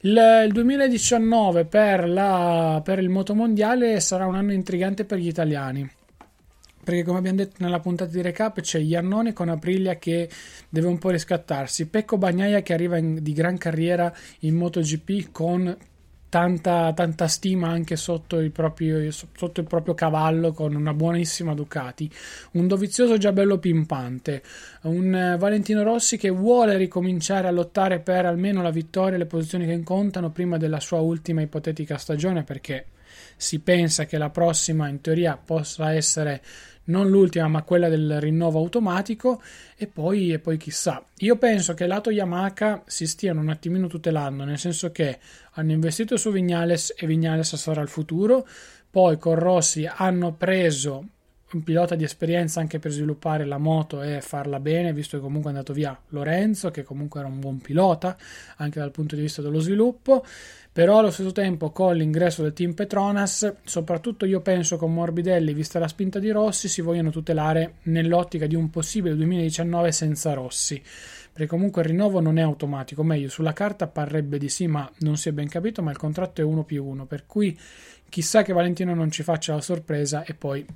Il, 0.00 0.42
il 0.46 0.52
2019 0.52 1.64
per, 1.64 2.08
la, 2.08 2.80
per 2.84 2.98
il 2.98 3.08
motomondiale 3.08 3.98
sarà 4.00 4.26
un 4.26 4.34
anno 4.34 4.52
intrigante 4.52 5.04
per 5.04 5.18
gli 5.18 5.28
italiani. 5.28 5.90
Perché 6.84 7.02
come 7.02 7.18
abbiamo 7.18 7.38
detto 7.38 7.56
nella 7.58 7.80
puntata 7.80 8.12
di 8.12 8.22
recap 8.22 8.60
c'è 8.60 8.78
Iannone 8.78 9.32
con 9.32 9.48
Aprilia 9.48 9.96
che 9.96 10.28
deve 10.68 10.86
un 10.86 10.98
po' 10.98 11.10
riscattarsi, 11.10 11.88
Pecco 11.88 12.16
Bagnaia 12.16 12.62
che 12.62 12.74
arriva 12.74 12.96
in, 12.96 13.22
di 13.22 13.32
gran 13.32 13.58
carriera 13.58 14.12
in 14.40 14.54
MotoGP 14.54 15.32
con 15.32 15.76
tanta, 16.36 16.92
tanta 16.92 17.28
stima 17.28 17.68
anche 17.68 17.96
sotto 17.96 18.38
il, 18.40 18.50
proprio, 18.50 19.10
sotto 19.10 19.60
il 19.60 19.66
proprio 19.66 19.94
cavallo 19.94 20.52
con 20.52 20.74
una 20.74 20.92
buonissima 20.92 21.54
Ducati, 21.54 22.10
un 22.52 22.66
Dovizioso 22.66 23.16
già 23.16 23.32
bello 23.32 23.56
pimpante, 23.56 24.42
un 24.82 25.14
eh, 25.14 25.38
Valentino 25.38 25.82
Rossi 25.82 26.18
che 26.18 26.28
vuole 26.28 26.76
ricominciare 26.76 27.48
a 27.48 27.50
lottare 27.50 28.00
per 28.00 28.26
almeno 28.26 28.60
la 28.60 28.68
vittoria 28.68 29.14
e 29.14 29.18
le 29.18 29.24
posizioni 29.24 29.64
che 29.64 29.82
contano 29.82 30.28
prima 30.28 30.58
della 30.58 30.78
sua 30.78 31.00
ultima 31.00 31.40
ipotetica 31.40 31.96
stagione 31.96 32.42
perché 32.42 32.84
si 33.36 33.60
pensa 33.60 34.04
che 34.04 34.18
la 34.18 34.30
prossima 34.30 34.88
in 34.88 35.00
teoria 35.00 35.36
possa 35.36 35.92
essere 35.92 36.42
non 36.86 37.08
l'ultima 37.08 37.48
ma 37.48 37.62
quella 37.62 37.88
del 37.88 38.20
rinnovo 38.20 38.58
automatico 38.58 39.42
e 39.76 39.86
poi, 39.86 40.32
e 40.32 40.38
poi 40.38 40.56
chissà. 40.56 41.04
Io 41.18 41.36
penso 41.36 41.74
che 41.74 41.86
lato 41.86 42.10
Yamaha 42.10 42.82
si 42.86 43.06
stiano 43.06 43.40
un 43.40 43.48
attimino 43.48 43.86
tutelando, 43.86 44.44
nel 44.44 44.58
senso 44.58 44.90
che 44.90 45.18
hanno 45.52 45.72
investito 45.72 46.16
su 46.16 46.30
Vignales 46.30 46.94
e 46.96 47.06
Vignales 47.06 47.56
sarà 47.56 47.80
il 47.80 47.88
futuro, 47.88 48.46
poi 48.90 49.18
con 49.18 49.34
Rossi 49.34 49.88
hanno 49.90 50.34
preso 50.34 51.08
un 51.52 51.62
pilota 51.62 51.94
di 51.94 52.02
esperienza 52.02 52.58
anche 52.60 52.78
per 52.78 52.90
sviluppare 52.90 53.44
la 53.44 53.58
moto 53.58 54.02
e 54.02 54.20
farla 54.20 54.58
bene, 54.58 54.92
visto 54.92 55.16
che 55.16 55.22
comunque 55.22 55.50
è 55.50 55.54
andato 55.54 55.72
via 55.72 55.98
Lorenzo, 56.08 56.70
che 56.70 56.82
comunque 56.82 57.20
era 57.20 57.28
un 57.28 57.38
buon 57.38 57.58
pilota 57.58 58.16
anche 58.56 58.80
dal 58.80 58.90
punto 58.90 59.14
di 59.14 59.20
vista 59.22 59.42
dello 59.42 59.60
sviluppo. 59.60 60.24
Però 60.72 60.98
allo 60.98 61.10
stesso 61.10 61.32
tempo 61.32 61.70
con 61.70 61.96
l'ingresso 61.96 62.42
del 62.42 62.52
team 62.52 62.74
Petronas, 62.74 63.54
soprattutto 63.64 64.26
io 64.26 64.40
penso 64.40 64.76
con 64.76 64.92
Morbidelli, 64.92 65.54
vista 65.54 65.78
la 65.78 65.88
spinta 65.88 66.18
di 66.18 66.30
Rossi, 66.30 66.68
si 66.68 66.82
vogliono 66.82 67.10
tutelare 67.10 67.76
nell'ottica 67.84 68.46
di 68.46 68.54
un 68.54 68.68
possibile 68.68 69.16
2019 69.16 69.90
senza 69.90 70.34
Rossi. 70.34 70.82
Perché 71.32 71.46
comunque 71.46 71.80
il 71.80 71.88
rinnovo 71.88 72.20
non 72.20 72.38
è 72.38 72.42
automatico, 72.42 73.02
meglio, 73.02 73.30
sulla 73.30 73.54
carta 73.54 73.86
parrebbe 73.86 74.36
di 74.36 74.50
sì, 74.50 74.66
ma 74.66 74.90
non 74.98 75.16
si 75.16 75.30
è 75.30 75.32
ben 75.32 75.48
capito, 75.48 75.82
ma 75.82 75.90
il 75.90 75.96
contratto 75.96 76.42
è 76.42 76.44
1 76.44 76.64
più 76.64 76.84
1, 76.84 77.06
per 77.06 77.24
cui 77.24 77.58
chissà 78.08 78.42
che 78.42 78.52
Valentino 78.52 78.94
non 78.94 79.10
ci 79.10 79.22
faccia 79.22 79.54
la 79.54 79.60
sorpresa 79.62 80.24
e 80.24 80.34
poi 80.34 80.66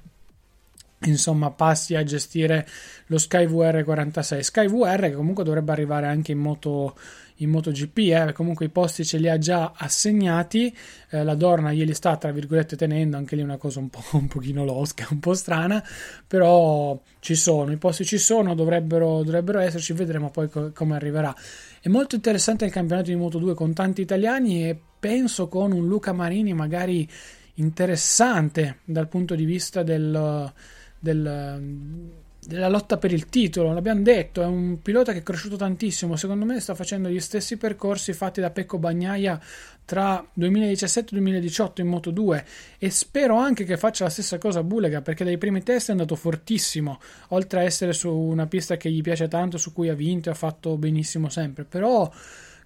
insomma 1.06 1.50
passi 1.50 1.94
a 1.94 2.02
gestire 2.02 2.66
lo 3.06 3.18
SkyVR 3.18 3.84
46 3.84 4.42
SkyVR 4.42 5.00
che 5.00 5.14
comunque 5.14 5.44
dovrebbe 5.44 5.72
arrivare 5.72 6.06
anche 6.06 6.32
in 6.32 6.38
moto 6.38 6.94
in 7.40 7.50
MotoGP, 7.50 7.98
eh, 7.98 8.32
comunque 8.32 8.66
i 8.66 8.68
posti 8.68 9.04
ce 9.04 9.18
li 9.18 9.28
ha 9.28 9.38
già 9.38 9.72
assegnati, 9.74 10.74
eh, 11.10 11.24
la 11.24 11.34
Dorna 11.34 11.72
glieli 11.72 11.94
sta 11.94 12.16
tra 12.16 12.30
virgolette 12.32 12.76
tenendo, 12.76 13.16
anche 13.16 13.36
lì 13.36 13.42
una 13.42 13.56
cosa 13.56 13.78
un 13.78 13.88
po' 13.88 14.02
un 14.12 14.28
pochino 14.28 14.64
losca, 14.64 15.06
un 15.10 15.20
po' 15.20 15.34
strana, 15.34 15.82
però 16.26 17.00
ci 17.20 17.34
sono, 17.34 17.72
i 17.72 17.76
posti 17.76 18.04
ci 18.04 18.18
sono, 18.18 18.54
dovrebbero, 18.54 19.22
dovrebbero 19.22 19.58
esserci, 19.60 19.92
vedremo 19.92 20.30
poi 20.30 20.48
co- 20.48 20.70
come 20.72 20.94
arriverà. 20.96 21.34
È 21.80 21.88
molto 21.88 22.14
interessante 22.14 22.66
il 22.66 22.70
campionato 22.70 23.10
di 23.10 23.16
Moto2 23.16 23.54
con 23.54 23.72
tanti 23.72 24.02
italiani 24.02 24.68
e 24.68 24.78
penso 24.98 25.48
con 25.48 25.72
un 25.72 25.86
Luca 25.86 26.12
Marini 26.12 26.52
magari 26.52 27.08
interessante 27.54 28.80
dal 28.84 29.08
punto 29.08 29.34
di 29.34 29.44
vista 29.44 29.82
del 29.82 30.52
del, 31.00 32.12
della 32.46 32.68
lotta 32.68 32.96
per 32.96 33.12
il 33.12 33.26
titolo, 33.26 33.72
l'abbiamo 33.72 34.02
detto, 34.02 34.42
è 34.42 34.46
un 34.46 34.80
pilota 34.80 35.12
che 35.12 35.18
è 35.18 35.22
cresciuto 35.22 35.56
tantissimo, 35.56 36.16
secondo 36.16 36.44
me 36.44 36.60
sta 36.60 36.74
facendo 36.74 37.08
gli 37.08 37.20
stessi 37.20 37.56
percorsi 37.56 38.12
fatti 38.12 38.40
da 38.40 38.50
Pecco 38.50 38.78
Bagnaia 38.78 39.40
tra 39.84 40.24
2017 40.32 41.10
e 41.10 41.18
2018 41.18 41.80
in 41.80 41.88
Moto 41.88 42.10
2 42.10 42.44
e 42.78 42.90
spero 42.90 43.36
anche 43.36 43.64
che 43.64 43.76
faccia 43.76 44.04
la 44.04 44.10
stessa 44.10 44.38
cosa 44.38 44.60
a 44.60 44.62
Bulega 44.62 45.02
perché 45.02 45.24
dai 45.24 45.36
primi 45.36 45.62
test 45.62 45.88
è 45.88 45.92
andato 45.92 46.14
fortissimo, 46.14 47.00
oltre 47.28 47.60
a 47.60 47.62
essere 47.64 47.92
su 47.92 48.10
una 48.10 48.46
pista 48.46 48.76
che 48.76 48.90
gli 48.90 49.00
piace 49.00 49.26
tanto, 49.26 49.58
su 49.58 49.72
cui 49.72 49.88
ha 49.88 49.94
vinto 49.94 50.28
e 50.28 50.32
ha 50.32 50.36
fatto 50.36 50.76
benissimo 50.76 51.28
sempre, 51.28 51.64
però 51.64 52.10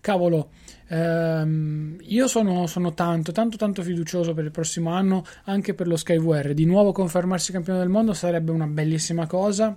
cavolo, 0.04 0.50
ehm, 0.88 1.96
io 2.02 2.26
sono, 2.26 2.66
sono, 2.66 2.92
tanto, 2.92 3.32
tanto, 3.32 3.56
tanto 3.56 3.82
fiducioso 3.82 4.34
per 4.34 4.44
il 4.44 4.50
prossimo 4.50 4.90
anno, 4.90 5.24
anche 5.44 5.72
per 5.72 5.86
lo 5.86 5.96
SkyVR. 5.96 6.52
Di 6.52 6.66
nuovo 6.66 6.92
confermarsi 6.92 7.52
campione 7.52 7.78
del 7.78 7.88
mondo 7.88 8.12
sarebbe 8.12 8.50
una 8.50 8.66
bellissima 8.66 9.26
cosa. 9.26 9.74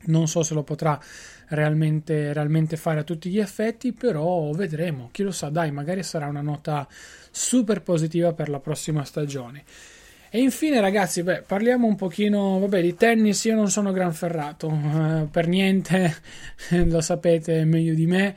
Non 0.00 0.28
so 0.28 0.42
se 0.42 0.52
lo 0.52 0.62
potrà 0.62 1.00
realmente, 1.48 2.34
realmente 2.34 2.76
fare 2.76 3.00
a 3.00 3.02
tutti 3.02 3.30
gli 3.30 3.38
effetti, 3.38 3.94
però 3.94 4.50
vedremo. 4.52 5.08
Chi 5.10 5.22
lo 5.22 5.32
sa, 5.32 5.48
dai, 5.48 5.72
magari 5.72 6.02
sarà 6.02 6.26
una 6.26 6.42
nota 6.42 6.86
super 7.30 7.82
positiva 7.82 8.34
per 8.34 8.50
la 8.50 8.60
prossima 8.60 9.04
stagione. 9.04 9.64
E 10.30 10.40
infine, 10.40 10.80
ragazzi, 10.80 11.22
beh, 11.22 11.44
parliamo 11.46 11.86
un 11.86 11.96
pochino, 11.96 12.58
vabbè, 12.58 12.82
di 12.82 12.94
tennis. 12.94 13.42
Io 13.44 13.54
non 13.54 13.70
sono 13.70 13.90
gran 13.90 14.12
ferrato, 14.12 14.68
eh, 14.68 15.26
per 15.30 15.46
niente, 15.46 16.14
lo 16.84 17.00
sapete 17.00 17.64
meglio 17.64 17.94
di 17.94 18.06
me 18.06 18.36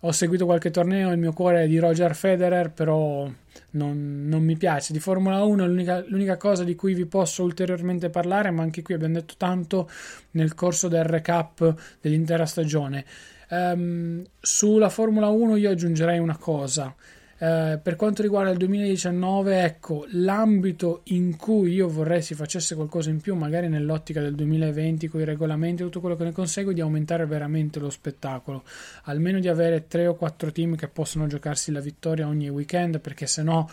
ho 0.00 0.12
seguito 0.12 0.44
qualche 0.44 0.70
torneo, 0.70 1.10
il 1.10 1.18
mio 1.18 1.32
cuore 1.32 1.64
è 1.64 1.66
di 1.66 1.78
Roger 1.78 2.14
Federer, 2.14 2.70
però 2.70 3.28
non, 3.70 4.24
non 4.26 4.42
mi 4.42 4.56
piace. 4.56 4.92
Di 4.92 5.00
Formula 5.00 5.42
1 5.42 5.64
è 5.64 5.66
l'unica, 5.66 6.04
l'unica, 6.06 6.36
cosa 6.36 6.64
di 6.64 6.74
cui 6.74 6.94
vi 6.94 7.06
posso 7.06 7.42
ulteriormente 7.42 8.10
parlare, 8.10 8.50
ma 8.50 8.62
anche 8.62 8.82
qui 8.82 8.94
abbiamo 8.94 9.14
detto 9.14 9.34
tanto 9.36 9.88
nel 10.32 10.54
corso 10.54 10.88
del 10.88 11.04
recap 11.04 11.74
dell'intera 12.00 12.46
stagione. 12.46 13.04
Um, 13.48 14.24
sulla 14.40 14.88
Formula 14.88 15.28
1 15.28 15.56
io 15.56 15.70
aggiungerei 15.70 16.18
una 16.18 16.36
cosa. 16.36 16.94
Eh, 17.38 17.78
per 17.82 17.96
quanto 17.96 18.22
riguarda 18.22 18.50
il 18.50 18.56
2019, 18.56 19.62
ecco 19.62 20.06
l'ambito 20.12 21.02
in 21.04 21.36
cui 21.36 21.72
io 21.74 21.86
vorrei 21.86 22.22
si 22.22 22.34
facesse 22.34 22.74
qualcosa 22.74 23.10
in 23.10 23.20
più, 23.20 23.34
magari 23.34 23.68
nell'ottica 23.68 24.22
del 24.22 24.34
2020 24.34 25.08
con 25.08 25.20
i 25.20 25.24
regolamenti 25.24 25.82
e 25.82 25.84
tutto 25.86 26.00
quello 26.00 26.16
che 26.16 26.24
ne 26.24 26.32
consegue, 26.32 26.72
di 26.72 26.80
aumentare 26.80 27.26
veramente 27.26 27.78
lo 27.78 27.90
spettacolo, 27.90 28.64
almeno 29.04 29.38
di 29.38 29.48
avere 29.48 29.86
tre 29.86 30.06
o 30.06 30.14
quattro 30.14 30.50
team 30.50 30.76
che 30.76 30.88
possono 30.88 31.26
giocarsi 31.26 31.72
la 31.72 31.80
vittoria 31.80 32.26
ogni 32.26 32.48
weekend, 32.48 33.00
perché 33.00 33.26
se 33.26 33.42
no 33.42 33.68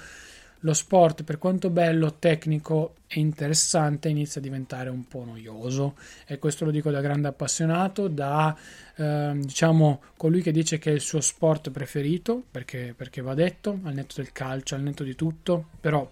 lo 0.64 0.74
sport, 0.74 1.24
per 1.24 1.38
quanto 1.38 1.70
bello, 1.70 2.16
tecnico 2.20 2.96
e 3.08 3.20
interessante, 3.20 4.10
inizia 4.10 4.40
a 4.40 4.44
diventare 4.44 4.90
un 4.90 5.08
po' 5.08 5.24
noioso. 5.26 5.96
E 6.26 6.40
questo 6.40 6.66
lo 6.66 6.72
dico 6.72 6.90
da 6.90 7.02
grande 7.02 7.28
appassionato, 7.28 8.08
da 8.08 8.56
eh, 8.96 9.32
diciamo 9.36 10.02
colui 10.16 10.42
che 10.42 10.52
dice 10.52 10.80
che 10.80 10.92
è 10.92 10.94
il 10.94 11.02
suo 11.02 11.22
sport 11.22 11.70
preferito, 11.70 12.44
perché, 12.50 12.94
perché 12.96 13.22
va 13.22 13.34
detto, 13.34 13.80
al 13.84 13.94
netto 13.94 14.16
del 14.18 14.32
calcio, 14.32 14.76
al 14.76 14.82
netto 14.82 15.04
di 15.04 15.16
tutto, 15.16 15.66
però 15.80 16.10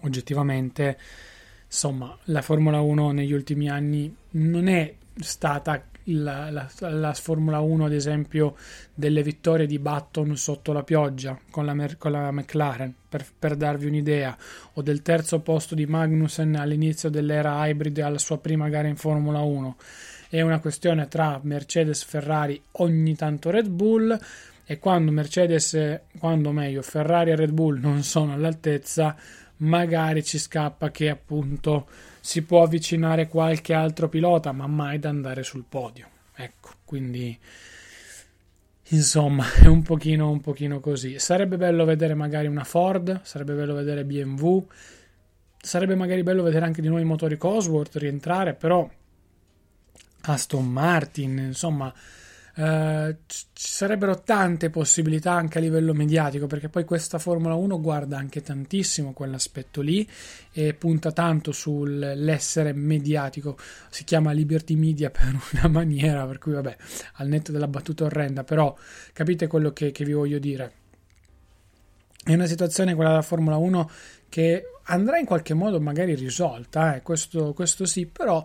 oggettivamente, 0.00 0.98
insomma, 1.66 2.16
la 2.24 2.42
Formula 2.42 2.80
1 2.80 3.12
negli 3.12 3.32
ultimi 3.32 3.70
anni 3.70 4.14
non 4.30 4.68
è 4.68 4.94
stata 5.20 5.82
la, 6.08 6.50
la, 6.50 6.68
la, 6.90 7.12
Formula 7.14 7.60
1, 7.60 7.84
ad 7.84 7.92
esempio, 7.92 8.56
delle 8.94 9.22
vittorie 9.22 9.66
di 9.66 9.78
Button 9.78 10.36
sotto 10.36 10.72
la 10.72 10.82
pioggia 10.82 11.38
con 11.50 11.64
la, 11.64 11.74
con 11.96 12.12
la 12.12 12.30
McLaren, 12.30 12.94
per, 13.08 13.24
per, 13.38 13.56
darvi 13.56 13.86
un'idea, 13.86 14.36
o 14.74 14.82
del 14.82 15.02
terzo 15.02 15.40
posto 15.40 15.74
di 15.74 15.86
Magnussen 15.86 16.56
all'inizio 16.56 17.08
dell'era 17.08 17.66
hybrid 17.66 17.98
alla 17.98 18.18
sua 18.18 18.38
prima 18.38 18.68
gara 18.68 18.88
in 18.88 18.96
Formula 18.96 19.40
1. 19.40 19.76
È 20.30 20.40
una 20.40 20.60
questione 20.60 21.08
tra 21.08 21.40
Mercedes, 21.42 22.04
Ferrari, 22.04 22.60
ogni 22.72 23.14
tanto 23.16 23.50
Red 23.50 23.68
Bull. 23.68 24.18
E 24.70 24.78
quando 24.78 25.10
Mercedes, 25.10 26.00
quando 26.18 26.52
meglio, 26.52 26.82
Ferrari 26.82 27.30
e 27.30 27.36
Red 27.36 27.52
Bull 27.52 27.80
non 27.80 28.02
sono 28.02 28.34
all'altezza, 28.34 29.16
magari 29.58 30.24
ci 30.24 30.38
scappa 30.38 30.90
che 30.90 31.08
appunto 31.08 31.86
si 32.20 32.42
può 32.42 32.62
avvicinare 32.62 33.28
qualche 33.28 33.72
altro 33.74 34.08
pilota, 34.08 34.52
ma 34.52 34.66
mai 34.66 34.98
da 34.98 35.08
andare 35.08 35.42
sul 35.42 35.64
podio. 35.68 36.08
Ecco, 36.34 36.70
quindi 36.84 37.38
insomma 38.90 39.44
è 39.60 39.66
un 39.66 39.82
pochino, 39.82 40.30
un 40.30 40.40
pochino 40.40 40.80
così. 40.80 41.18
Sarebbe 41.18 41.56
bello 41.56 41.84
vedere 41.84 42.14
magari 42.14 42.46
una 42.46 42.64
Ford, 42.64 43.22
sarebbe 43.22 43.54
bello 43.54 43.74
vedere 43.74 44.04
BMW, 44.04 44.66
sarebbe 45.60 45.94
magari 45.94 46.22
bello 46.22 46.42
vedere 46.42 46.64
anche 46.64 46.80
di 46.80 46.88
nuovo 46.88 47.02
i 47.02 47.06
motori 47.06 47.36
Cosworth 47.36 47.96
rientrare, 47.96 48.54
però 48.54 48.88
Aston 50.22 50.66
Martin, 50.66 51.38
insomma 51.38 51.92
Uh, 52.58 53.16
ci 53.28 53.46
sarebbero 53.52 54.20
tante 54.22 54.68
possibilità 54.68 55.30
anche 55.30 55.58
a 55.58 55.60
livello 55.60 55.94
mediatico 55.94 56.48
perché 56.48 56.68
poi 56.68 56.84
questa 56.84 57.20
Formula 57.20 57.54
1 57.54 57.80
guarda 57.80 58.18
anche 58.18 58.42
tantissimo 58.42 59.12
quell'aspetto 59.12 59.80
lì 59.80 60.04
e 60.50 60.74
punta 60.74 61.12
tanto 61.12 61.52
sull'essere 61.52 62.72
mediatico. 62.72 63.56
Si 63.90 64.02
chiama 64.02 64.32
Liberty 64.32 64.74
Media 64.74 65.08
per 65.14 65.38
una 65.52 65.68
maniera 65.68 66.26
per 66.26 66.38
cui 66.38 66.52
vabbè 66.54 66.76
al 67.12 67.28
netto 67.28 67.52
della 67.52 67.68
battuta 67.68 68.06
orrenda 68.06 68.42
però 68.42 68.76
capite 69.12 69.46
quello 69.46 69.72
che, 69.72 69.92
che 69.92 70.04
vi 70.04 70.12
voglio 70.12 70.40
dire. 70.40 70.72
È 72.24 72.34
una 72.34 72.46
situazione 72.46 72.96
quella 72.96 73.10
della 73.10 73.22
Formula 73.22 73.56
1 73.56 73.90
che 74.28 74.64
andrà 74.86 75.18
in 75.18 75.26
qualche 75.26 75.54
modo 75.54 75.80
magari 75.80 76.16
risolta 76.16 76.96
eh, 76.96 77.02
questo, 77.02 77.52
questo 77.54 77.86
sì 77.86 78.06
però 78.06 78.44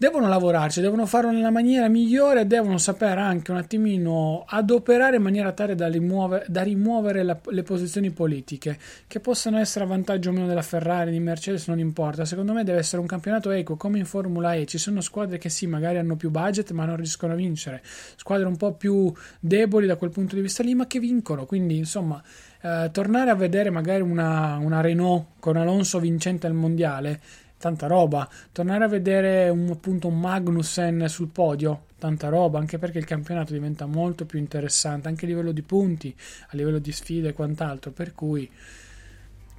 devono 0.00 0.28
lavorarci, 0.28 0.80
devono 0.80 1.04
farlo 1.04 1.30
nella 1.30 1.50
maniera 1.50 1.86
migliore, 1.86 2.46
devono 2.46 2.78
sapere 2.78 3.20
anche 3.20 3.50
un 3.50 3.58
attimino 3.58 4.44
adoperare 4.46 5.16
in 5.16 5.22
maniera 5.22 5.52
tale 5.52 5.74
da 5.74 5.88
rimuovere, 5.88 6.46
da 6.48 6.62
rimuovere 6.62 7.22
la, 7.22 7.38
le 7.50 7.62
posizioni 7.62 8.10
politiche, 8.10 8.78
che 9.06 9.20
possano 9.20 9.58
essere 9.58 9.84
a 9.84 9.88
vantaggio 9.88 10.30
o 10.30 10.32
meno 10.32 10.46
della 10.46 10.62
Ferrari, 10.62 11.10
di 11.10 11.20
Mercedes, 11.20 11.68
non 11.68 11.78
importa. 11.78 12.24
Secondo 12.24 12.54
me 12.54 12.64
deve 12.64 12.78
essere 12.78 13.02
un 13.02 13.06
campionato 13.06 13.50
equo, 13.50 13.76
come 13.76 13.98
in 13.98 14.06
Formula 14.06 14.54
E. 14.54 14.64
Ci 14.64 14.78
sono 14.78 15.02
squadre 15.02 15.36
che 15.36 15.50
sì, 15.50 15.66
magari 15.66 15.98
hanno 15.98 16.16
più 16.16 16.30
budget, 16.30 16.70
ma 16.70 16.86
non 16.86 16.96
riescono 16.96 17.34
a 17.34 17.36
vincere. 17.36 17.82
Squadre 18.16 18.46
un 18.46 18.56
po' 18.56 18.72
più 18.72 19.12
deboli 19.38 19.86
da 19.86 19.96
quel 19.96 20.08
punto 20.08 20.34
di 20.34 20.40
vista 20.40 20.62
lì, 20.62 20.74
ma 20.74 20.86
che 20.86 20.98
vincono. 20.98 21.44
Quindi, 21.44 21.76
insomma, 21.76 22.22
eh, 22.62 22.88
tornare 22.90 23.28
a 23.28 23.34
vedere 23.34 23.68
magari 23.68 24.00
una, 24.00 24.56
una 24.62 24.80
Renault 24.80 25.26
con 25.40 25.58
Alonso 25.58 25.98
vincente 25.98 26.46
al 26.46 26.54
mondiale 26.54 27.20
tanta 27.60 27.86
roba. 27.86 28.28
Tornare 28.50 28.84
a 28.84 28.88
vedere 28.88 29.50
un, 29.50 29.68
appunto 29.70 30.08
un 30.08 30.18
Magnussen 30.18 31.06
sul 31.08 31.28
podio, 31.28 31.84
tanta 31.98 32.28
roba, 32.28 32.58
anche 32.58 32.78
perché 32.78 32.98
il 32.98 33.04
campionato 33.04 33.52
diventa 33.52 33.86
molto 33.86 34.24
più 34.24 34.38
interessante, 34.38 35.08
anche 35.08 35.26
a 35.26 35.28
livello 35.28 35.52
di 35.52 35.62
punti, 35.62 36.12
a 36.48 36.56
livello 36.56 36.78
di 36.78 36.90
sfide 36.90 37.28
e 37.28 37.32
quant'altro, 37.34 37.90
per 37.92 38.14
cui 38.14 38.50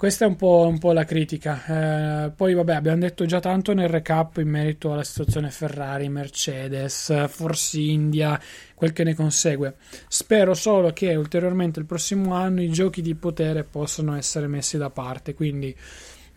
questa 0.01 0.25
è 0.25 0.27
un 0.27 0.35
po', 0.35 0.65
un 0.67 0.79
po 0.79 0.93
la 0.93 1.05
critica. 1.05 2.25
Eh, 2.25 2.31
poi, 2.31 2.55
vabbè, 2.55 2.73
abbiamo 2.73 2.97
detto 2.97 3.23
già 3.27 3.39
tanto 3.39 3.75
nel 3.75 3.87
recap 3.87 4.37
in 4.37 4.49
merito 4.49 4.91
alla 4.91 5.03
situazione 5.03 5.51
Ferrari, 5.51 6.09
Mercedes, 6.09 7.27
Force 7.27 7.79
India, 7.79 8.41
quel 8.73 8.93
che 8.93 9.03
ne 9.03 9.13
consegue. 9.13 9.75
Spero 10.07 10.55
solo 10.55 10.91
che 10.91 11.13
ulteriormente 11.13 11.79
il 11.79 11.85
prossimo 11.85 12.33
anno 12.33 12.63
i 12.63 12.71
giochi 12.71 13.03
di 13.03 13.13
potere 13.13 13.63
possano 13.63 14.15
essere 14.15 14.47
messi 14.47 14.79
da 14.79 14.89
parte. 14.89 15.35
Quindi 15.35 15.77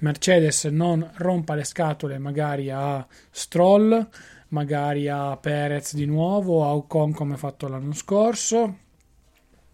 Mercedes 0.04 0.64
non 0.64 1.10
rompa 1.14 1.54
le 1.54 1.64
scatole 1.64 2.18
magari 2.18 2.70
a 2.70 3.06
Stroll, 3.30 4.06
magari 4.48 5.08
a 5.08 5.34
Perez 5.38 5.94
di 5.94 6.04
nuovo, 6.04 6.62
a 6.62 6.74
Ocon 6.74 7.14
come 7.14 7.38
fatto 7.38 7.68
l'anno 7.68 7.94
scorso. 7.94 8.78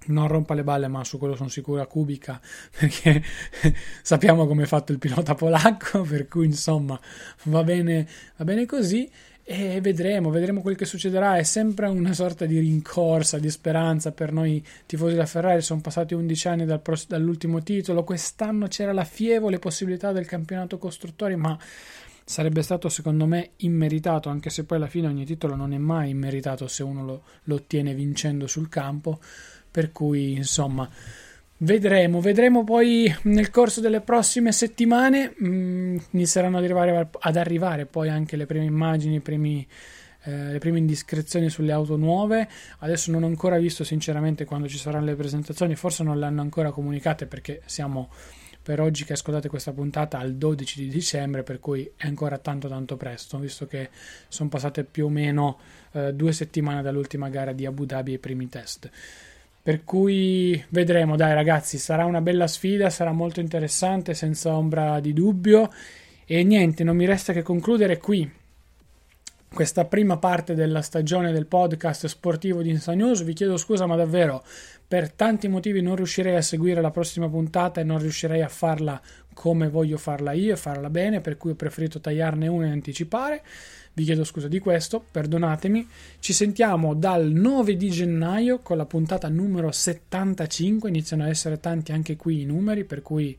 Non 0.06 0.28
rompa 0.28 0.54
le 0.54 0.62
balle, 0.62 0.86
ma 0.86 1.02
su 1.02 1.18
quello 1.18 1.34
sono 1.34 1.48
sicuro 1.48 1.82
a 1.82 1.86
Kubica 1.86 2.40
perché 2.78 3.22
sappiamo 4.02 4.46
come 4.46 4.62
è 4.62 4.66
fatto 4.66 4.92
il 4.92 4.98
pilota 4.98 5.34
polacco. 5.34 6.02
Per 6.08 6.28
cui, 6.28 6.46
insomma, 6.46 6.98
va 7.44 7.64
bene, 7.64 8.06
va 8.36 8.44
bene 8.44 8.66
così. 8.66 9.10
E 9.42 9.80
vedremo, 9.80 10.30
vedremo 10.30 10.60
quel 10.60 10.76
che 10.76 10.84
succederà. 10.84 11.36
È 11.36 11.42
sempre 11.42 11.88
una 11.88 12.12
sorta 12.12 12.46
di 12.46 12.58
rincorsa, 12.58 13.38
di 13.38 13.50
speranza 13.50 14.12
per 14.12 14.32
noi 14.32 14.64
tifosi 14.86 15.12
della 15.14 15.26
Ferrari. 15.26 15.60
Sono 15.60 15.80
passati 15.80 16.14
11 16.14 16.48
anni 16.48 16.64
dal 16.64 16.80
pros- 16.80 17.06
dall'ultimo 17.08 17.62
titolo. 17.62 18.04
Quest'anno 18.04 18.68
c'era 18.68 18.92
la 18.92 19.04
fievole 19.04 19.58
possibilità 19.58 20.12
del 20.12 20.26
campionato 20.26 20.78
costruttori, 20.78 21.36
ma 21.36 21.58
sarebbe 22.24 22.62
stato 22.62 22.88
secondo 22.88 23.26
me 23.26 23.50
immeritato, 23.56 24.28
anche 24.28 24.50
se 24.50 24.64
poi 24.64 24.76
alla 24.76 24.86
fine 24.86 25.08
ogni 25.08 25.24
titolo 25.24 25.56
non 25.56 25.72
è 25.72 25.78
mai 25.78 26.10
immeritato 26.10 26.68
se 26.68 26.84
uno 26.84 27.04
lo, 27.04 27.22
lo 27.44 27.54
ottiene 27.56 27.92
vincendo 27.94 28.46
sul 28.46 28.68
campo. 28.68 29.18
Per 29.70 29.90
cui, 29.90 30.32
insomma. 30.34 30.88
Vedremo, 31.62 32.22
vedremo 32.22 32.64
poi 32.64 33.14
nel 33.24 33.50
corso 33.50 33.82
delle 33.82 34.00
prossime 34.00 34.50
settimane 34.50 35.34
mh, 35.36 35.46
mm, 35.46 35.96
inizieranno 36.12 36.56
ad 36.56 36.64
arrivare, 36.64 37.10
ad 37.18 37.36
arrivare, 37.36 37.84
poi 37.84 38.08
anche 38.08 38.36
le 38.36 38.46
prime 38.46 38.64
immagini, 38.64 39.20
primi, 39.20 39.66
eh, 40.22 40.52
le 40.52 40.58
prime 40.58 40.78
indiscrezioni 40.78 41.50
sulle 41.50 41.72
auto 41.72 41.96
nuove. 41.96 42.48
Adesso 42.78 43.10
non 43.10 43.24
ho 43.24 43.26
ancora 43.26 43.58
visto 43.58 43.84
sinceramente 43.84 44.46
quando 44.46 44.68
ci 44.68 44.78
saranno 44.78 45.04
le 45.04 45.16
presentazioni, 45.16 45.74
forse 45.74 46.02
non 46.02 46.18
le 46.18 46.24
hanno 46.24 46.40
ancora 46.40 46.70
comunicate 46.70 47.26
perché 47.26 47.60
siamo 47.66 48.08
per 48.62 48.80
oggi 48.80 49.04
che 49.04 49.12
ascoltate 49.12 49.50
questa 49.50 49.72
puntata 49.72 50.18
al 50.18 50.36
12 50.36 50.80
di 50.84 50.88
dicembre, 50.88 51.42
per 51.42 51.60
cui 51.60 51.90
è 51.94 52.06
ancora 52.06 52.38
tanto 52.38 52.68
tanto 52.68 52.96
presto, 52.96 53.38
visto 53.38 53.66
che 53.66 53.90
sono 54.28 54.48
passate 54.48 54.84
più 54.84 55.04
o 55.04 55.08
meno 55.10 55.58
eh, 55.92 56.14
due 56.14 56.32
settimane 56.32 56.80
dall'ultima 56.80 57.28
gara 57.28 57.52
di 57.52 57.66
Abu 57.66 57.84
Dhabi 57.84 58.12
e 58.12 58.14
i 58.14 58.18
primi 58.18 58.48
test. 58.48 58.90
Per 59.70 59.84
cui 59.84 60.60
vedremo, 60.70 61.14
dai 61.14 61.32
ragazzi, 61.32 61.78
sarà 61.78 62.04
una 62.04 62.20
bella 62.20 62.48
sfida, 62.48 62.90
sarà 62.90 63.12
molto 63.12 63.38
interessante, 63.38 64.14
senza 64.14 64.56
ombra 64.56 64.98
di 64.98 65.12
dubbio. 65.12 65.70
E 66.26 66.42
niente, 66.42 66.82
non 66.82 66.96
mi 66.96 67.04
resta 67.04 67.32
che 67.32 67.42
concludere 67.42 67.98
qui 67.98 68.28
questa 69.52 69.84
prima 69.84 70.16
parte 70.16 70.54
della 70.54 70.80
stagione 70.80 71.32
del 71.32 71.46
podcast 71.46 72.06
sportivo 72.06 72.62
di 72.62 72.78
News. 72.94 73.22
Vi 73.22 73.32
chiedo 73.32 73.56
scusa, 73.56 73.86
ma 73.86 73.96
davvero 73.96 74.44
per 74.86 75.10
tanti 75.10 75.48
motivi 75.48 75.82
non 75.82 75.96
riuscirei 75.96 76.36
a 76.36 76.42
seguire 76.42 76.80
la 76.80 76.90
prossima 76.90 77.28
puntata 77.28 77.80
e 77.80 77.84
non 77.84 77.98
riuscirei 77.98 78.42
a 78.42 78.48
farla 78.48 79.00
come 79.34 79.68
voglio 79.68 79.98
farla 79.98 80.32
io 80.32 80.54
e 80.54 80.56
farla 80.56 80.88
bene, 80.88 81.20
per 81.20 81.36
cui 81.36 81.50
ho 81.50 81.54
preferito 81.54 82.00
tagliarne 82.00 82.46
una 82.46 82.66
e 82.66 82.70
anticipare. 82.70 83.42
Vi 83.92 84.04
chiedo 84.04 84.22
scusa 84.22 84.46
di 84.46 84.60
questo, 84.60 85.04
perdonatemi. 85.10 85.86
Ci 86.20 86.32
sentiamo 86.32 86.94
dal 86.94 87.26
9 87.26 87.76
di 87.76 87.90
gennaio 87.90 88.60
con 88.60 88.76
la 88.76 88.86
puntata 88.86 89.28
numero 89.28 89.72
75. 89.72 90.88
Iniziano 90.88 91.24
a 91.24 91.28
essere 91.28 91.58
tanti 91.58 91.92
anche 91.92 92.16
qui 92.16 92.42
i 92.42 92.44
numeri, 92.46 92.84
per 92.84 93.02
cui 93.02 93.36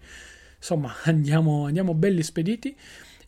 insomma 0.58 0.94
andiamo, 1.04 1.66
andiamo 1.66 1.94
belli 1.94 2.22
spediti. 2.22 2.76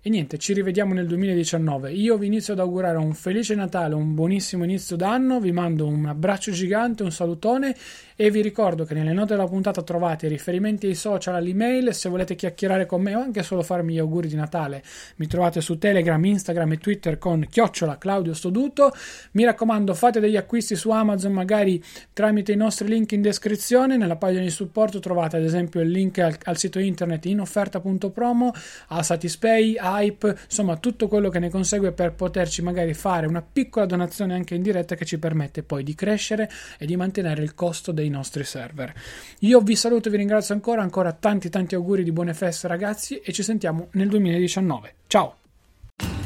E 0.06 0.10
niente, 0.10 0.38
ci 0.38 0.52
rivediamo 0.52 0.94
nel 0.94 1.08
2019. 1.08 1.94
Io 1.94 2.18
vi 2.18 2.26
inizio 2.26 2.52
ad 2.52 2.60
augurare 2.60 2.98
un 2.98 3.14
felice 3.14 3.56
Natale, 3.56 3.96
un 3.96 4.14
buonissimo 4.14 4.66
inizio 4.66 4.98
d'anno, 4.98 5.40
vi 5.40 5.54
mando 5.54 5.88
un 5.88 6.06
abbraccio 6.06 6.52
gigante, 6.52 7.04
un 7.04 7.12
salutone 7.14 7.74
e 8.16 8.30
vi 8.30 8.42
ricordo 8.42 8.86
che 8.86 8.94
nelle 8.94 9.14
note 9.14 9.36
della 9.36 9.48
puntata 9.48 9.82
trovate 9.82 10.28
i 10.28 10.30
riferimenti 10.30 10.88
ai 10.88 10.96
social, 10.96 11.36
all'email, 11.36 11.94
se 11.94 12.10
volete 12.10 12.36
chiacchierare 12.36 12.86
con 12.86 13.02
me 13.02 13.16
o 13.16 13.20
anche 13.20 13.44
solo 13.44 13.62
farmi 13.64 13.94
gli 13.94 14.00
auguri 14.00 14.28
di 14.28 14.36
Natale. 14.36 14.84
Mi 15.18 15.28
trovate 15.28 15.62
su 15.62 15.78
Telegram, 15.78 16.24
Instagram 16.24 16.74
e 16.74 16.78
Twitter 16.78 17.18
con 17.18 17.46
chiocciola 17.50 17.98
Claudio 17.98 18.34
Stoduto. 18.34 18.92
Mi 19.32 19.44
raccomando, 19.46 19.94
fate 19.94 20.20
degli 20.20 20.38
acquisti 20.38 20.76
su 20.76 20.90
Amazon 20.92 21.34
magari 21.34 21.84
tramite 22.14 22.52
i 22.52 22.56
nostri 22.56 22.88
link 22.88 23.12
in 23.12 23.22
descrizione. 23.22 23.98
Nella 23.98 24.16
pagina 24.16 24.44
di 24.44 24.50
supporto 24.50 25.00
trovate 25.00 25.38
ad 25.38 25.44
esempio 25.44 25.82
il 25.82 25.90
link 25.90 26.20
al, 26.20 26.36
al 26.44 26.58
sito 26.58 26.80
internet 26.80 27.26
inofferta.promo, 27.26 28.54
a 28.88 29.04
Satispay, 29.04 29.78
Hype, 29.80 30.38
insomma 30.46 30.78
tutto 30.78 31.08
quello 31.08 31.30
che 31.30 31.40
ne 31.40 31.50
consegue 31.50 31.92
per 31.92 32.14
poterci 32.14 32.62
magari 32.62 32.94
fare 32.94 33.28
una 33.28 33.42
piccola 33.42 33.86
donazione 33.86 34.34
anche 34.34 34.56
in 34.56 34.62
diretta 34.62 34.96
che 34.96 35.06
ci 35.06 35.20
permette 35.20 35.64
poi 35.64 35.84
di 35.84 35.96
crescere 35.96 36.50
e 36.78 36.86
di 36.86 36.96
mantenere 36.96 37.44
il 37.44 37.54
costo 37.54 37.92
dei 38.04 38.10
nostri 38.10 38.44
server. 38.44 38.94
Io 39.40 39.62
vi 39.62 39.76
saluto 39.76 40.10
e 40.10 40.12
vi 40.12 40.18
ringrazio 40.18 40.54
ancora, 40.54 40.82
ancora 40.82 41.14
tanti 41.14 41.50
tanti 41.50 41.76
auguri 41.76 42.04
di 42.04 42.12
buone 42.12 42.34
feste 42.34 42.68
ragazzi 42.68 43.20
e 43.20 43.32
ci 43.32 43.44
sentiamo 43.44 43.88
nel 43.94 44.10
2019. 44.10 44.94
Ciao! 45.08 45.36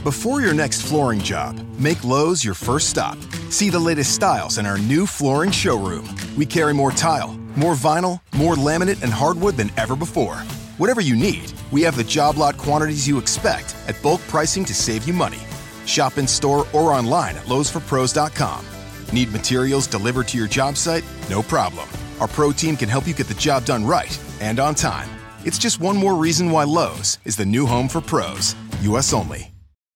Before 0.03 0.41
your 0.41 0.53
next 0.53 0.83
flooring 0.87 1.21
job, 1.21 1.55
make 1.77 2.03
Lowe's 2.03 2.43
your 2.43 2.55
first 2.55 2.87
stop. 2.87 3.17
See 3.49 3.69
the 3.69 3.79
latest 3.79 4.13
styles 4.13 4.57
in 4.57 4.65
our 4.65 4.77
new 4.77 5.05
flooring 5.05 5.51
showroom. 5.51 6.07
We 6.37 6.45
carry 6.45 6.73
more 6.73 6.91
tile, 6.91 7.37
more 7.55 7.75
vinyl, 7.75 8.19
more 8.33 8.55
laminate 8.55 9.01
and 9.03 9.11
hardwood 9.11 9.57
than 9.57 9.69
ever 9.75 9.95
before. 9.95 10.37
Whatever 10.77 11.01
you 11.01 11.15
need, 11.15 11.51
we 11.71 11.81
have 11.81 11.97
the 11.97 12.05
job 12.05 12.37
lot 12.37 12.57
quantities 12.57 13.07
you 13.07 13.17
expect 13.17 13.75
at 13.87 14.01
bulk 14.01 14.21
pricing 14.29 14.63
to 14.65 14.73
save 14.73 15.05
you 15.07 15.13
money. 15.13 15.41
Shop 15.85 16.17
in 16.17 16.27
store 16.27 16.65
or 16.73 16.93
online 16.93 17.35
at 17.35 17.47
lowesforpros.com. 17.47 18.76
Need 19.13 19.31
materials 19.31 19.87
delivered 19.87 20.27
to 20.29 20.37
your 20.37 20.47
job 20.47 20.75
site? 20.75 21.05
No 21.29 21.41
problem. 21.41 21.87
Our 22.19 22.27
pro 22.27 22.51
team 22.51 22.75
can 22.75 22.89
help 22.89 23.07
you 23.07 23.13
get 23.13 23.27
the 23.27 23.35
job 23.35 23.63
done 23.63 23.85
right 23.85 24.19
and 24.41 24.59
on 24.59 24.75
time. 24.75 25.09
It's 25.45 25.57
just 25.57 25.79
one 25.79 25.95
more 25.95 26.15
reason 26.15 26.51
why 26.51 26.65
Lowe's 26.65 27.17
is 27.23 27.37
the 27.37 27.45
new 27.45 27.65
home 27.65 27.87
for 27.87 28.01
pros. 28.01 28.53
US 28.81 29.13
only. 29.13 29.51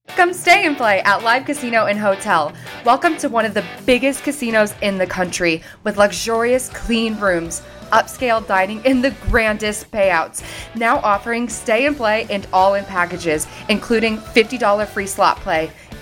Come 0.08 0.34
stay 0.34 0.65
and 0.65 0.78
play 0.78 1.02
at 1.02 1.24
Live 1.24 1.45
Casino 1.45 1.86
and 1.88 2.00
Hotel. 2.00 2.54
Welcome 2.86 3.17
to 3.17 3.28
one 3.28 3.45
of 3.45 3.54
the 3.54 3.65
biggest 3.86 4.24
casinos 4.24 4.74
in 4.82 4.97
the 4.97 5.08
country 5.08 5.62
with 5.84 5.97
luxurious, 5.97 6.69
clean 6.69 7.17
rooms 7.19 7.62
upscale 7.91 8.45
dining, 8.45 8.82
and 8.86 9.04
the 9.04 9.12
grandest 9.30 9.91
payouts. 9.91 10.43
Now 10.76 10.97
offering 11.00 11.50
stay 11.50 11.86
and 11.86 11.95
play 11.95 12.26
and 12.30 12.47
all 12.52 12.74
in 12.74 12.86
packages, 12.86 13.47
including 13.69 14.17
$50 14.17 14.88
free 14.88 15.08
slot 15.08 15.38
play. 15.38 15.71